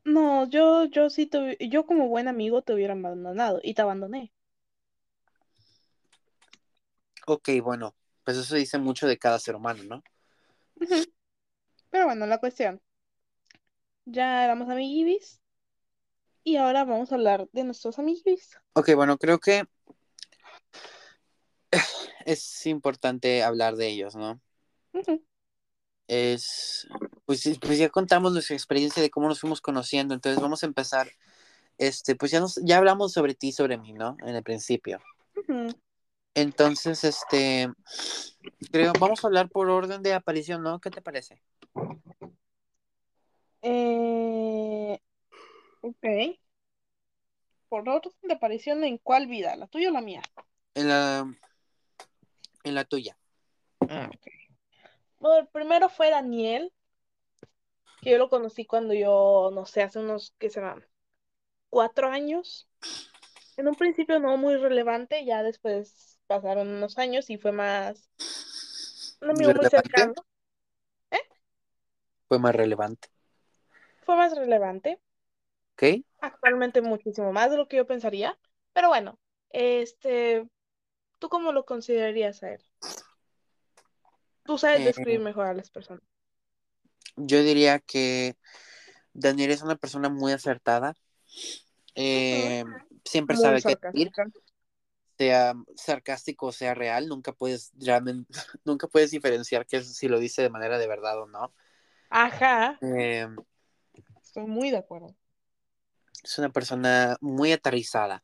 No, 0.06 0.50
yo, 0.50 0.86
yo 0.86 1.10
sí, 1.10 1.26
te, 1.26 1.58
yo 1.68 1.86
como 1.86 2.08
buen 2.08 2.30
amigo 2.30 2.62
te 2.62 2.74
hubiera 2.74 2.94
abandonado 2.94 3.60
y 3.62 3.74
te 3.74 3.82
abandoné. 3.82 4.32
Ok, 7.28 7.50
bueno, 7.62 7.94
pues 8.24 8.38
eso 8.38 8.56
dice 8.56 8.78
mucho 8.78 9.06
de 9.06 9.18
cada 9.18 9.38
ser 9.38 9.56
humano, 9.56 9.84
¿no? 9.84 10.04
Pero 11.90 12.06
bueno, 12.06 12.26
la 12.26 12.40
cuestión. 12.40 12.82
Ya 14.06 14.46
éramos 14.46 14.70
amiguis 14.70 15.40
y 16.43 16.58
ahora 16.58 16.86
vamos 16.86 17.12
a 17.12 17.15
hablar 17.15 17.47
de 17.52 17.63
nuestros 17.63 17.99
amiguis. 17.99 18.58
Ok, 18.73 18.93
bueno, 18.95 19.17
creo 19.17 19.39
que 19.39 19.65
es 22.25 22.65
importante 22.65 23.43
hablar 23.43 23.75
de 23.75 23.88
ellos, 23.88 24.15
¿no? 24.15 24.39
Es, 26.08 26.88
pues, 27.25 27.43
pues 27.62 27.78
ya 27.78 27.89
contamos 27.89 28.34
nuestra 28.34 28.56
experiencia 28.56 29.02
de 29.02 29.12
cómo 29.12 29.28
nos 29.28 29.39
fuimos 29.39 29.62
conociendo, 29.62 30.15
entonces 30.15 30.41
vamos 30.41 30.63
a 30.63 30.65
empezar, 30.65 31.12
este, 31.78 32.15
pues 32.15 32.32
ya 32.32 32.39
nos, 32.39 32.60
ya 32.63 32.78
hablamos 32.78 33.13
sobre 33.13 33.36
ti, 33.36 33.52
sobre 33.52 33.78
mí, 33.78 33.93
¿no? 33.93 34.17
En 34.25 34.36
el 34.36 34.41
principio. 34.41 34.99
Entonces, 36.34 37.04
este, 37.04 37.69
creo, 38.71 38.93
vamos 38.99 39.23
a 39.23 39.28
hablar 39.28 39.49
por 39.49 39.69
orden 39.69 40.02
de 40.02 40.13
aparición, 40.13 40.63
¿no? 40.63 40.80
¿Qué 40.80 40.89
te 40.89 41.02
parece? 41.02 41.41
Ok. 45.82 46.38
Por 47.70 47.88
orden 47.88 48.12
de 48.24 48.34
aparición, 48.34 48.84
¿en 48.84 48.98
cuál 48.98 49.28
vida? 49.28 49.56
¿La 49.56 49.68
tuya 49.68 49.89
o 49.89 49.92
la 49.92 50.02
mía? 50.02 50.22
En 50.74 50.88
la, 50.88 51.32
en 52.63 52.76
la 52.76 52.84
tuya. 52.86 53.18
Ah, 53.82 54.10
ok. 54.13 54.28
Bueno, 55.20 55.39
el 55.39 55.48
primero 55.48 55.89
fue 55.89 56.10
Daniel, 56.10 56.72
que 58.02 58.12
yo 58.12 58.18
lo 58.18 58.30
conocí 58.30 58.65
cuando 58.65 58.94
yo, 58.94 59.52
no 59.54 59.65
sé, 59.65 59.84
hace 59.84 60.00
unos, 60.00 60.34
¿qué 60.39 60.50
serán? 60.50 60.86
Cuatro 61.70 62.08
años. 62.08 62.68
En 63.58 63.68
un 63.68 63.76
principio 63.76 64.20
no 64.20 64.38
muy 64.38 64.56
relevante, 64.56 65.26
ya 65.26 65.44
después 65.44 66.20
pasaron 66.28 66.70
unos 66.70 66.98
años 66.98 67.30
y 67.30 67.38
fue 67.38 67.52
más 67.52 68.10
un 69.22 69.32
amigo 69.32 69.54
muy 69.54 69.65
¿Relevante? 69.65 69.70
cercano. 69.70 70.13
Fue 72.28 72.39
más 72.39 72.56
relevante. 72.56 73.10
Fue 74.06 74.15
más 74.15 74.36
relevante. 74.38 75.00
¿Ok? 75.80 76.04
Actualmente 76.22 76.82
muchísimo 76.82 77.32
más 77.32 77.52
de 77.52 77.58
lo 77.58 77.68
que 77.68 77.78
yo 77.78 77.88
pensaría. 77.88 78.38
Pero 78.74 78.89
bueno, 78.89 79.20
este, 79.52 80.48
¿tú 81.20 81.30
cómo 81.30 81.52
lo 81.52 81.65
considerarías 81.65 82.44
a 82.44 82.54
él? 82.54 82.63
Tú 84.46 84.58
sabes 84.58 84.80
Eh, 84.80 84.86
describir 84.86 85.22
mejor 85.22 85.46
a 85.48 85.54
las 85.54 85.70
personas. 85.70 86.04
Yo 87.15 87.44
diría 87.44 87.80
que 87.80 88.36
Daniel 89.13 89.52
es 89.52 89.62
una 89.62 89.76
persona 89.76 90.10
muy 90.10 90.32
acertada. 90.32 90.96
Eh, 91.96 92.63
siempre 93.04 93.36
Muy 93.36 93.44
sabe 93.46 93.62
qué 93.62 93.76
decir, 93.76 94.12
sea 95.18 95.54
sarcástico 95.76 96.48
o 96.48 96.52
sea 96.52 96.74
real. 96.74 97.08
Nunca 97.08 97.34
puedes 97.34 97.72
realmente, 97.80 98.32
nunca 98.65 98.88
puedes 98.88 99.12
diferenciar 99.12 99.65
que 99.65 99.82
si 99.84 100.08
lo 100.08 100.20
dice 100.20 100.42
de 100.42 100.50
manera 100.50 100.78
de 100.78 100.88
verdad 100.88 101.22
o 101.22 101.28
no. 101.28 101.54
Ajá, 102.12 102.80
Eh, 102.82 103.28
estoy 104.24 104.46
muy 104.46 104.72
de 104.72 104.78
acuerdo. 104.78 105.15
Es 106.24 106.38
una 106.38 106.50
persona 106.50 107.18
muy 107.22 107.52
aterrizada. 107.52 108.24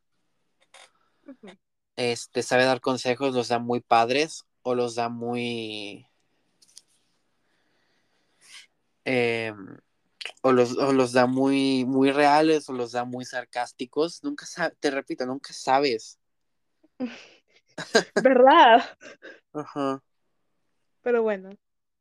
Este, 1.95 2.43
sabe 2.43 2.65
dar 2.65 2.81
consejos, 2.81 3.33
los 3.33 3.47
da 3.47 3.59
muy 3.59 3.79
padres 3.79 4.45
o 4.63 4.75
los 4.75 4.95
da 4.95 5.09
muy. 5.09 6.07
eh, 9.05 9.53
o 10.41 10.51
los, 10.51 10.77
o 10.77 10.91
los 10.93 11.13
da 11.13 11.27
muy, 11.27 11.85
muy 11.85 12.11
reales 12.11 12.69
o 12.69 12.73
los 12.73 12.91
da 12.91 13.05
muy 13.05 13.25
sarcásticos. 13.25 14.23
Nunca 14.23 14.45
sabes, 14.45 14.77
te 14.79 14.91
repito, 14.91 15.25
nunca 15.25 15.53
sabes. 15.53 16.19
¿Verdad? 18.21 18.83
Ajá. 19.53 20.03
Pero 21.01 21.23
bueno, 21.23 21.51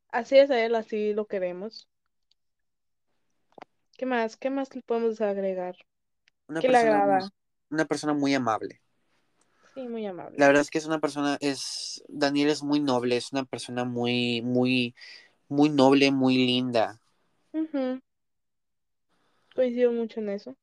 así 0.08 0.38
es 0.38 0.50
él, 0.50 0.74
así 0.74 1.12
lo 1.12 1.26
queremos. 1.26 1.88
¿Qué 3.96 4.06
más? 4.06 4.36
¿Qué 4.36 4.50
más 4.50 4.74
le 4.74 4.82
podemos 4.82 5.20
agregar? 5.20 5.76
Una 6.48 6.60
¿Qué 6.60 6.68
le 6.68 6.76
agrada? 6.78 7.30
una 7.70 7.84
persona 7.84 8.12
muy 8.12 8.34
amable. 8.34 8.80
Sí, 9.74 9.88
muy 9.88 10.06
amable. 10.06 10.38
La 10.38 10.46
verdad 10.46 10.62
es 10.62 10.70
que 10.70 10.78
es 10.78 10.86
una 10.86 11.00
persona, 11.00 11.36
es, 11.40 12.04
Daniel 12.08 12.48
es 12.48 12.62
muy 12.62 12.80
noble, 12.80 13.16
es 13.16 13.32
una 13.32 13.44
persona 13.44 13.84
muy, 13.84 14.42
muy, 14.42 14.94
muy 15.48 15.68
noble, 15.68 16.10
muy 16.12 16.36
linda. 16.36 17.00
Ujú. 17.52 18.00
Coincido 19.54 19.92
mucho 19.92 20.20
en 20.20 20.28
eso. 20.30 20.56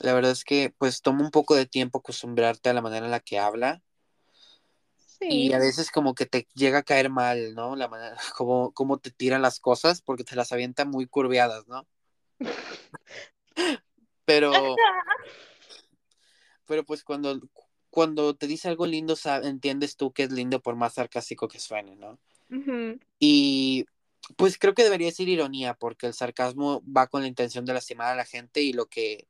La 0.00 0.14
verdad 0.14 0.30
es 0.30 0.44
que 0.44 0.72
pues 0.78 1.02
toma 1.02 1.22
un 1.24 1.30
poco 1.30 1.54
de 1.54 1.66
tiempo 1.66 1.98
acostumbrarte 1.98 2.70
a 2.70 2.74
la 2.74 2.82
manera 2.82 3.06
en 3.06 3.10
la 3.10 3.20
que 3.20 3.38
habla 3.38 3.82
y 5.28 5.52
Sí, 5.52 5.52
a 5.52 5.58
veces 5.58 5.90
como 5.90 6.14
que 6.14 6.26
te 6.26 6.46
llega 6.54 6.78
a 6.78 6.82
caer 6.82 7.10
mal, 7.10 7.54
¿no? 7.54 7.76
La 7.76 7.88
manera, 7.88 8.16
como, 8.36 8.72
como 8.72 8.98
te 8.98 9.10
tiran 9.10 9.42
las 9.42 9.60
cosas 9.60 10.00
porque 10.00 10.24
te 10.24 10.36
las 10.36 10.52
avienta 10.52 10.84
muy 10.84 11.06
curveadas, 11.06 11.66
¿no? 11.68 11.86
Pero, 14.24 14.52
pero 16.66 16.84
pues 16.84 17.02
cuando, 17.02 17.40
cuando 17.88 18.36
te 18.36 18.46
dice 18.46 18.68
algo 18.68 18.84
lindo, 18.84 19.16
entiendes 19.42 19.96
tú 19.96 20.12
que 20.12 20.24
es 20.24 20.30
lindo 20.30 20.60
por 20.60 20.76
más 20.76 20.92
sarcástico 20.94 21.48
que 21.48 21.58
suene, 21.58 21.96
¿no? 21.96 22.18
Y 23.18 23.86
pues 24.36 24.58
creo 24.58 24.74
que 24.74 24.84
debería 24.84 25.10
ser 25.12 25.30
ironía 25.30 25.72
porque 25.72 26.06
el 26.06 26.12
sarcasmo 26.12 26.82
va 26.84 27.06
con 27.06 27.22
la 27.22 27.28
intención 27.28 27.64
de 27.64 27.72
lastimar 27.72 28.12
a 28.12 28.16
la 28.16 28.26
gente 28.26 28.60
y 28.60 28.74
lo 28.74 28.84
que 28.84 29.26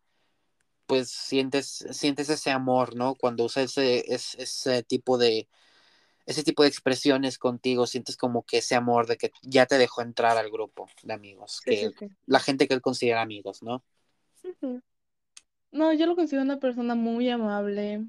pues 0.86 1.10
sientes, 1.10 1.86
sientes 1.92 2.28
ese 2.28 2.50
amor, 2.50 2.96
¿no? 2.96 3.14
Cuando 3.14 3.44
usa 3.44 3.62
ese, 3.62 4.12
ese, 4.12 4.42
ese 4.42 4.82
tipo 4.82 5.16
de, 5.16 5.46
ese 6.28 6.44
tipo 6.44 6.62
de 6.62 6.68
expresiones 6.68 7.38
contigo, 7.38 7.86
sientes 7.86 8.16
como 8.16 8.44
que 8.44 8.58
ese 8.58 8.74
amor 8.74 9.06
de 9.06 9.16
que 9.16 9.32
ya 9.42 9.66
te 9.66 9.78
dejó 9.78 10.02
entrar 10.02 10.36
al 10.36 10.50
grupo 10.50 10.86
de 11.02 11.14
amigos, 11.14 11.62
Sí, 11.64 11.76
sí, 11.76 11.90
que 11.90 11.94
sí. 11.98 12.08
la 12.26 12.40
gente 12.40 12.68
que 12.68 12.74
él 12.74 12.82
considera 12.82 13.22
amigos, 13.22 13.62
¿no? 13.62 13.82
No, 15.72 15.92
yo 15.94 16.06
lo 16.06 16.16
considero 16.16 16.42
una 16.42 16.58
persona 16.58 16.94
muy 16.94 17.28
amable, 17.30 18.06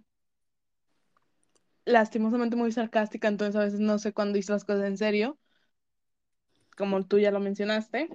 lastimosamente 1.85 2.55
muy 2.55 2.71
sarcástica, 2.71 3.27
entonces 3.27 3.55
a 3.55 3.63
veces 3.65 3.79
no 3.79 3.99
sé 3.99 4.13
cuándo 4.13 4.37
hizo 4.37 4.53
las 4.53 4.65
cosas 4.65 4.85
en 4.85 4.97
serio, 4.97 5.37
como 6.77 7.05
tú 7.05 7.19
ya 7.19 7.31
lo 7.31 7.39
mencionaste, 7.39 8.09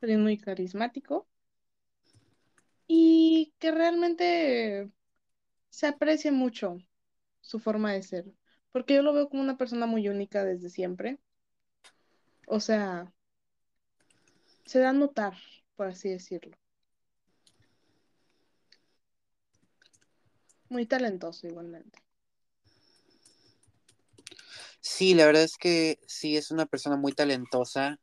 pero 0.00 0.12
es 0.12 0.18
muy 0.18 0.38
carismático. 0.38 1.28
Y 2.86 3.52
que 3.58 3.70
realmente 3.70 4.90
se 5.70 5.86
aprecia 5.86 6.32
mucho 6.32 6.78
su 7.40 7.60
forma 7.60 7.92
de 7.92 8.02
ser, 8.02 8.24
porque 8.78 8.94
yo 8.94 9.02
lo 9.02 9.12
veo 9.12 9.28
como 9.28 9.42
una 9.42 9.58
persona 9.58 9.86
muy 9.86 10.08
única 10.08 10.44
desde 10.44 10.70
siempre, 10.70 11.18
o 12.46 12.60
sea, 12.60 13.12
se 14.66 14.78
da 14.78 14.90
a 14.90 14.92
notar, 14.92 15.34
por 15.74 15.88
así 15.88 16.08
decirlo, 16.08 16.56
muy 20.68 20.86
talentoso 20.86 21.48
igualmente. 21.48 21.98
Sí, 24.80 25.14
la 25.14 25.26
verdad 25.26 25.42
es 25.42 25.56
que 25.56 25.98
sí, 26.06 26.36
es 26.36 26.52
una 26.52 26.66
persona 26.66 26.96
muy 26.96 27.10
talentosa, 27.10 27.98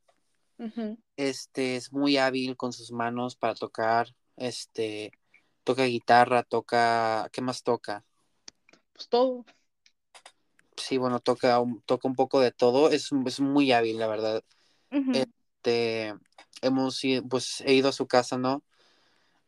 este, 1.15 1.77
es 1.77 1.93
muy 1.93 2.17
hábil 2.17 2.57
con 2.57 2.73
sus 2.73 2.91
manos 2.91 3.38
para 3.38 3.55
tocar, 3.55 4.13
este, 4.35 5.13
toca 5.63 5.85
guitarra, 5.85 6.43
toca, 6.43 7.29
¿qué 7.31 7.41
más 7.41 7.63
toca? 7.63 8.03
Pues 8.91 9.07
todo. 9.07 9.45
Sí, 10.77 10.97
bueno, 10.97 11.19
toca 11.19 11.59
un, 11.59 11.81
toca 11.81 12.07
un 12.07 12.15
poco 12.15 12.39
de 12.39 12.51
todo, 12.51 12.89
es, 12.89 13.09
es 13.25 13.39
muy 13.39 13.71
hábil, 13.71 13.97
la 13.97 14.07
verdad. 14.07 14.43
Este, 15.13 16.13
hemos 16.61 17.03
ido, 17.03 17.23
pues 17.23 17.61
he 17.65 17.73
ido 17.73 17.89
a 17.89 17.93
su 17.93 18.07
casa, 18.07 18.38
¿no? 18.38 18.63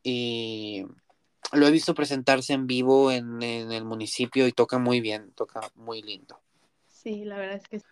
Y 0.03 0.85
lo 1.53 1.67
he 1.67 1.71
visto 1.71 1.93
presentarse 1.93 2.53
en 2.53 2.67
vivo 2.67 3.11
en, 3.11 3.41
en 3.41 3.71
el 3.71 3.85
municipio 3.85 4.47
y 4.47 4.51
toca 4.51 4.77
muy 4.77 5.01
bien, 5.01 5.31
toca 5.33 5.61
muy 5.75 6.01
lindo. 6.01 6.41
Sí, 6.87 7.23
la 7.23 7.37
verdad 7.37 7.55
es 7.57 7.67
que 7.67 7.79
sí. 7.79 7.85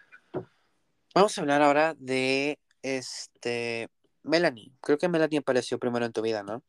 Vamos 1.13 1.37
a 1.37 1.41
hablar 1.41 1.61
ahora 1.61 1.95
de 1.97 2.59
este 2.81 3.89
Melanie. 4.23 4.73
Creo 4.81 4.97
que 4.97 5.07
Melanie 5.07 5.39
apareció 5.39 5.79
primero 5.79 6.05
en 6.05 6.11
tu 6.11 6.21
vida, 6.21 6.43
¿no? 6.43 6.61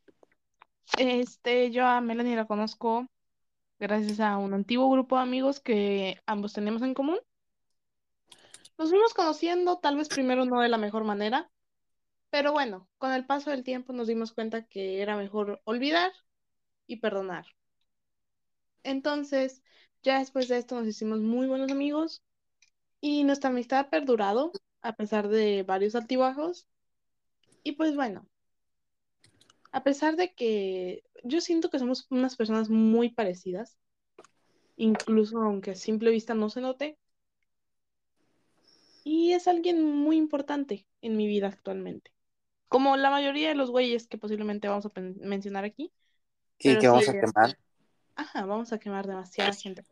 Este, 0.98 1.70
yo 1.72 1.85
a 1.85 2.00
Melanie 2.00 2.37
la 2.37 2.46
conozco 2.46 3.09
gracias 3.78 4.20
a 4.20 4.38
un 4.38 4.54
antiguo 4.54 4.90
grupo 4.90 5.16
de 5.16 5.22
amigos 5.22 5.60
que 5.60 6.20
ambos 6.26 6.52
tenemos 6.52 6.82
en 6.82 6.94
común. 6.94 7.18
Nos 8.78 8.90
fuimos 8.90 9.14
conociendo, 9.14 9.78
tal 9.78 9.96
vez 9.96 10.08
primero 10.08 10.44
no 10.44 10.60
de 10.60 10.68
la 10.68 10.78
mejor 10.78 11.04
manera, 11.04 11.50
pero 12.30 12.52
bueno, 12.52 12.88
con 12.98 13.12
el 13.12 13.26
paso 13.26 13.50
del 13.50 13.64
tiempo 13.64 13.92
nos 13.92 14.08
dimos 14.08 14.32
cuenta 14.32 14.66
que 14.66 15.00
era 15.00 15.16
mejor 15.16 15.60
olvidar 15.64 16.12
y 16.86 16.96
perdonar. 16.96 17.46
Entonces, 18.82 19.62
ya 20.02 20.18
después 20.18 20.48
de 20.48 20.58
esto 20.58 20.76
nos 20.76 20.86
hicimos 20.86 21.20
muy 21.20 21.46
buenos 21.46 21.70
amigos 21.72 22.22
y 23.00 23.24
nuestra 23.24 23.50
amistad 23.50 23.80
ha 23.80 23.90
perdurado 23.90 24.52
a 24.82 24.94
pesar 24.94 25.28
de 25.28 25.62
varios 25.62 25.94
altibajos. 25.94 26.68
Y 27.64 27.72
pues 27.72 27.96
bueno, 27.96 28.28
a 29.76 29.82
pesar 29.82 30.16
de 30.16 30.32
que 30.32 31.04
yo 31.22 31.42
siento 31.42 31.68
que 31.68 31.78
somos 31.78 32.06
unas 32.08 32.34
personas 32.34 32.70
muy 32.70 33.10
parecidas, 33.10 33.76
incluso 34.74 35.36
aunque 35.42 35.72
a 35.72 35.74
simple 35.74 36.10
vista 36.10 36.32
no 36.32 36.48
se 36.48 36.62
note, 36.62 36.98
y 39.04 39.34
es 39.34 39.46
alguien 39.46 39.84
muy 39.84 40.16
importante 40.16 40.86
en 41.02 41.18
mi 41.18 41.26
vida 41.26 41.48
actualmente. 41.48 42.10
Como 42.68 42.96
la 42.96 43.10
mayoría 43.10 43.50
de 43.50 43.54
los 43.54 43.70
güeyes 43.70 44.08
que 44.08 44.16
posiblemente 44.16 44.66
vamos 44.66 44.86
a 44.86 44.92
mencionar 44.96 45.66
aquí, 45.66 45.92
Y 46.58 46.68
pero 46.68 46.80
que 46.80 46.80
sí 46.80 46.86
vamos 46.86 47.08
a 47.10 47.12
quemar. 47.12 47.58
Ajá, 48.14 48.46
vamos 48.46 48.72
a 48.72 48.78
quemar 48.78 49.06
demasiada 49.06 49.52
gente. 49.52 49.84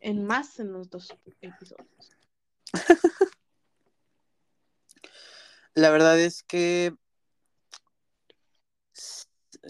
En 0.00 0.26
más 0.26 0.60
en 0.60 0.70
los 0.70 0.90
dos 0.90 1.16
episodios. 1.40 2.10
La 5.72 5.88
verdad 5.88 6.20
es 6.20 6.42
que 6.42 6.94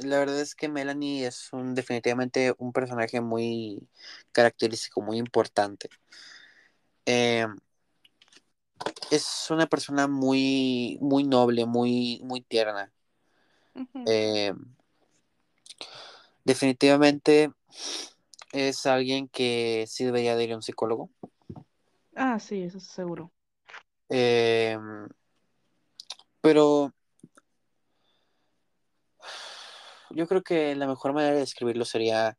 la 0.02 0.18
verdad 0.18 0.40
es 0.40 0.54
que 0.54 0.68
Melanie 0.68 1.26
es 1.26 1.52
un 1.52 1.74
definitivamente 1.74 2.54
un 2.58 2.72
personaje 2.72 3.20
muy 3.20 3.88
característico, 4.32 5.00
muy 5.00 5.18
importante. 5.18 5.88
Eh, 7.06 7.46
es 9.10 9.50
una 9.50 9.66
persona 9.66 10.08
muy, 10.08 10.98
muy 11.00 11.24
noble, 11.24 11.66
muy, 11.66 12.20
muy 12.24 12.40
tierna. 12.40 12.92
Eh, 14.06 14.52
definitivamente 16.44 17.52
es 18.52 18.86
alguien 18.86 19.28
que 19.28 19.84
sí 19.88 20.04
debería 20.04 20.36
de 20.36 20.44
ir 20.44 20.52
a 20.52 20.56
un 20.56 20.62
psicólogo. 20.62 21.10
Ah, 22.14 22.38
sí, 22.38 22.62
eso 22.62 22.78
es 22.78 22.84
seguro. 22.84 23.32
Eh, 24.08 24.78
pero 26.40 26.92
yo 30.14 30.26
creo 30.26 30.42
que 30.42 30.74
la 30.74 30.86
mejor 30.86 31.12
manera 31.12 31.34
de 31.34 31.40
describirlo 31.40 31.84
sería 31.84 32.38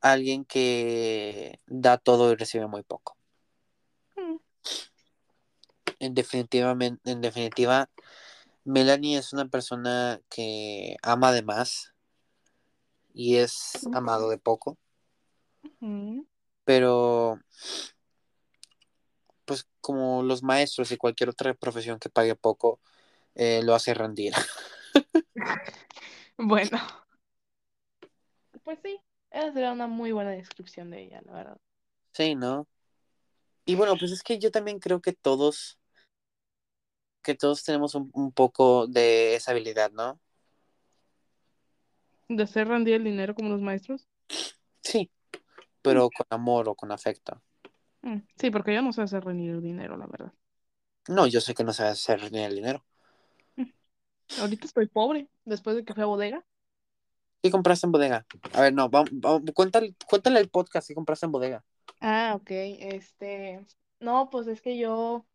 alguien 0.00 0.44
que 0.44 1.60
da 1.66 1.96
todo 1.98 2.32
y 2.32 2.36
recibe 2.36 2.66
muy 2.66 2.82
poco. 2.82 3.16
Mm, 4.16 4.36
En 5.98 6.14
definitivamente, 6.14 7.10
en 7.10 7.20
definitiva, 7.20 7.88
Melanie 8.64 9.18
es 9.18 9.32
una 9.32 9.46
persona 9.46 10.20
que 10.28 10.96
ama 11.02 11.32
de 11.32 11.42
más 11.42 11.92
y 13.14 13.36
es 13.36 13.86
amado 13.92 14.28
de 14.28 14.38
poco, 14.38 14.78
pero 16.64 17.38
pues 19.44 19.68
como 19.80 20.22
los 20.22 20.42
maestros 20.42 20.90
y 20.92 20.96
cualquier 20.96 21.28
otra 21.28 21.54
profesión 21.54 21.98
que 21.98 22.08
pague 22.08 22.34
poco, 22.34 22.80
eh, 23.34 23.62
lo 23.62 23.74
hace 23.74 23.94
rendir. 23.94 24.32
Bueno, 26.44 26.78
pues 28.64 28.78
sí, 28.82 28.98
esa 29.30 29.52
sería 29.52 29.72
una 29.72 29.86
muy 29.86 30.12
buena 30.12 30.30
descripción 30.30 30.90
de 30.90 31.02
ella, 31.02 31.20
la 31.24 31.32
verdad. 31.32 31.56
Sí, 32.12 32.34
¿no? 32.34 32.66
Y 33.64 33.74
bueno, 33.74 33.96
pues 33.96 34.10
es 34.12 34.22
que 34.22 34.38
yo 34.38 34.50
también 34.50 34.78
creo 34.78 35.00
que 35.00 35.12
todos, 35.12 35.78
que 37.22 37.34
todos 37.34 37.62
tenemos 37.64 37.94
un, 37.94 38.10
un 38.14 38.32
poco 38.32 38.86
de 38.86 39.36
esa 39.36 39.52
habilidad, 39.52 39.92
¿no? 39.92 40.20
¿De 42.28 42.42
hacer 42.42 42.68
rendir 42.68 42.94
el 42.94 43.04
dinero 43.04 43.34
como 43.34 43.50
los 43.50 43.60
maestros? 43.60 44.08
Sí, 44.82 45.10
pero 45.82 46.10
con 46.10 46.26
amor 46.30 46.68
o 46.68 46.74
con 46.74 46.90
afecto. 46.92 47.40
Mm, 48.02 48.18
Sí, 48.36 48.50
porque 48.50 48.74
yo 48.74 48.82
no 48.82 48.92
sé 48.92 49.02
hacer 49.02 49.24
rendir 49.24 49.50
el 49.50 49.62
dinero, 49.62 49.96
la 49.96 50.06
verdad. 50.06 50.32
No, 51.08 51.26
yo 51.26 51.40
sé 51.40 51.54
que 51.54 51.64
no 51.64 51.72
sabes 51.72 51.92
hacer 52.08 52.30
ni 52.32 52.40
el 52.40 52.54
dinero. 52.54 52.84
Ahorita 54.36 54.66
estoy 54.66 54.88
pobre, 54.88 55.28
después 55.44 55.76
de 55.76 55.84
que 55.84 55.94
fui 55.94 56.02
a 56.02 56.06
bodega. 56.06 56.44
¿Qué 57.42 57.50
compraste 57.50 57.86
en 57.86 57.92
bodega? 57.92 58.26
A 58.54 58.60
ver, 58.62 58.72
no, 58.72 58.88
vamos, 58.88 59.10
vamos, 59.12 59.42
cuéntale, 59.54 59.94
cuéntale 60.06 60.40
el 60.40 60.48
podcast 60.50 60.86
que 60.88 60.94
compraste 60.94 61.26
en 61.26 61.32
bodega. 61.32 61.64
Ah, 62.00 62.34
ok, 62.36 62.50
este, 62.50 63.64
no, 64.00 64.28
pues 64.30 64.46
es 64.46 64.60
que 64.60 64.76
yo, 64.78 65.26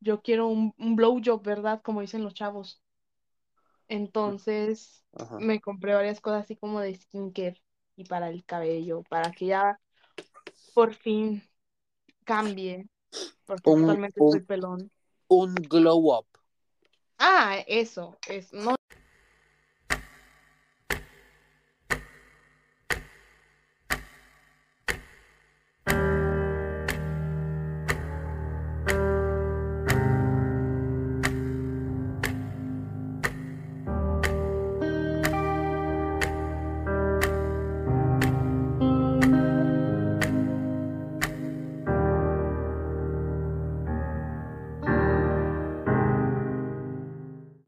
yo 0.00 0.22
quiero 0.22 0.48
un, 0.48 0.74
un 0.78 0.96
blowjob, 0.96 1.42
¿verdad? 1.44 1.82
Como 1.82 2.00
dicen 2.02 2.24
los 2.24 2.34
chavos. 2.34 2.82
Entonces, 3.88 5.04
Ajá. 5.12 5.38
me 5.38 5.60
compré 5.60 5.94
varias 5.94 6.20
cosas 6.20 6.44
así 6.44 6.56
como 6.56 6.80
de 6.80 6.94
skincare 6.94 7.62
y 7.96 8.04
para 8.04 8.28
el 8.30 8.44
cabello, 8.44 9.02
para 9.04 9.30
que 9.32 9.46
ya 9.46 9.80
por 10.74 10.94
fin 10.94 11.42
cambie, 12.24 12.88
porque 13.46 13.72
Un, 13.72 13.72
actualmente 13.72 14.22
un, 14.26 14.46
pelón. 14.46 14.90
un 15.28 15.54
glow 15.54 16.10
up. 16.18 16.26
Ah, 17.24 17.62
eso, 17.68 18.18
es, 18.28 18.52
no 18.52 18.74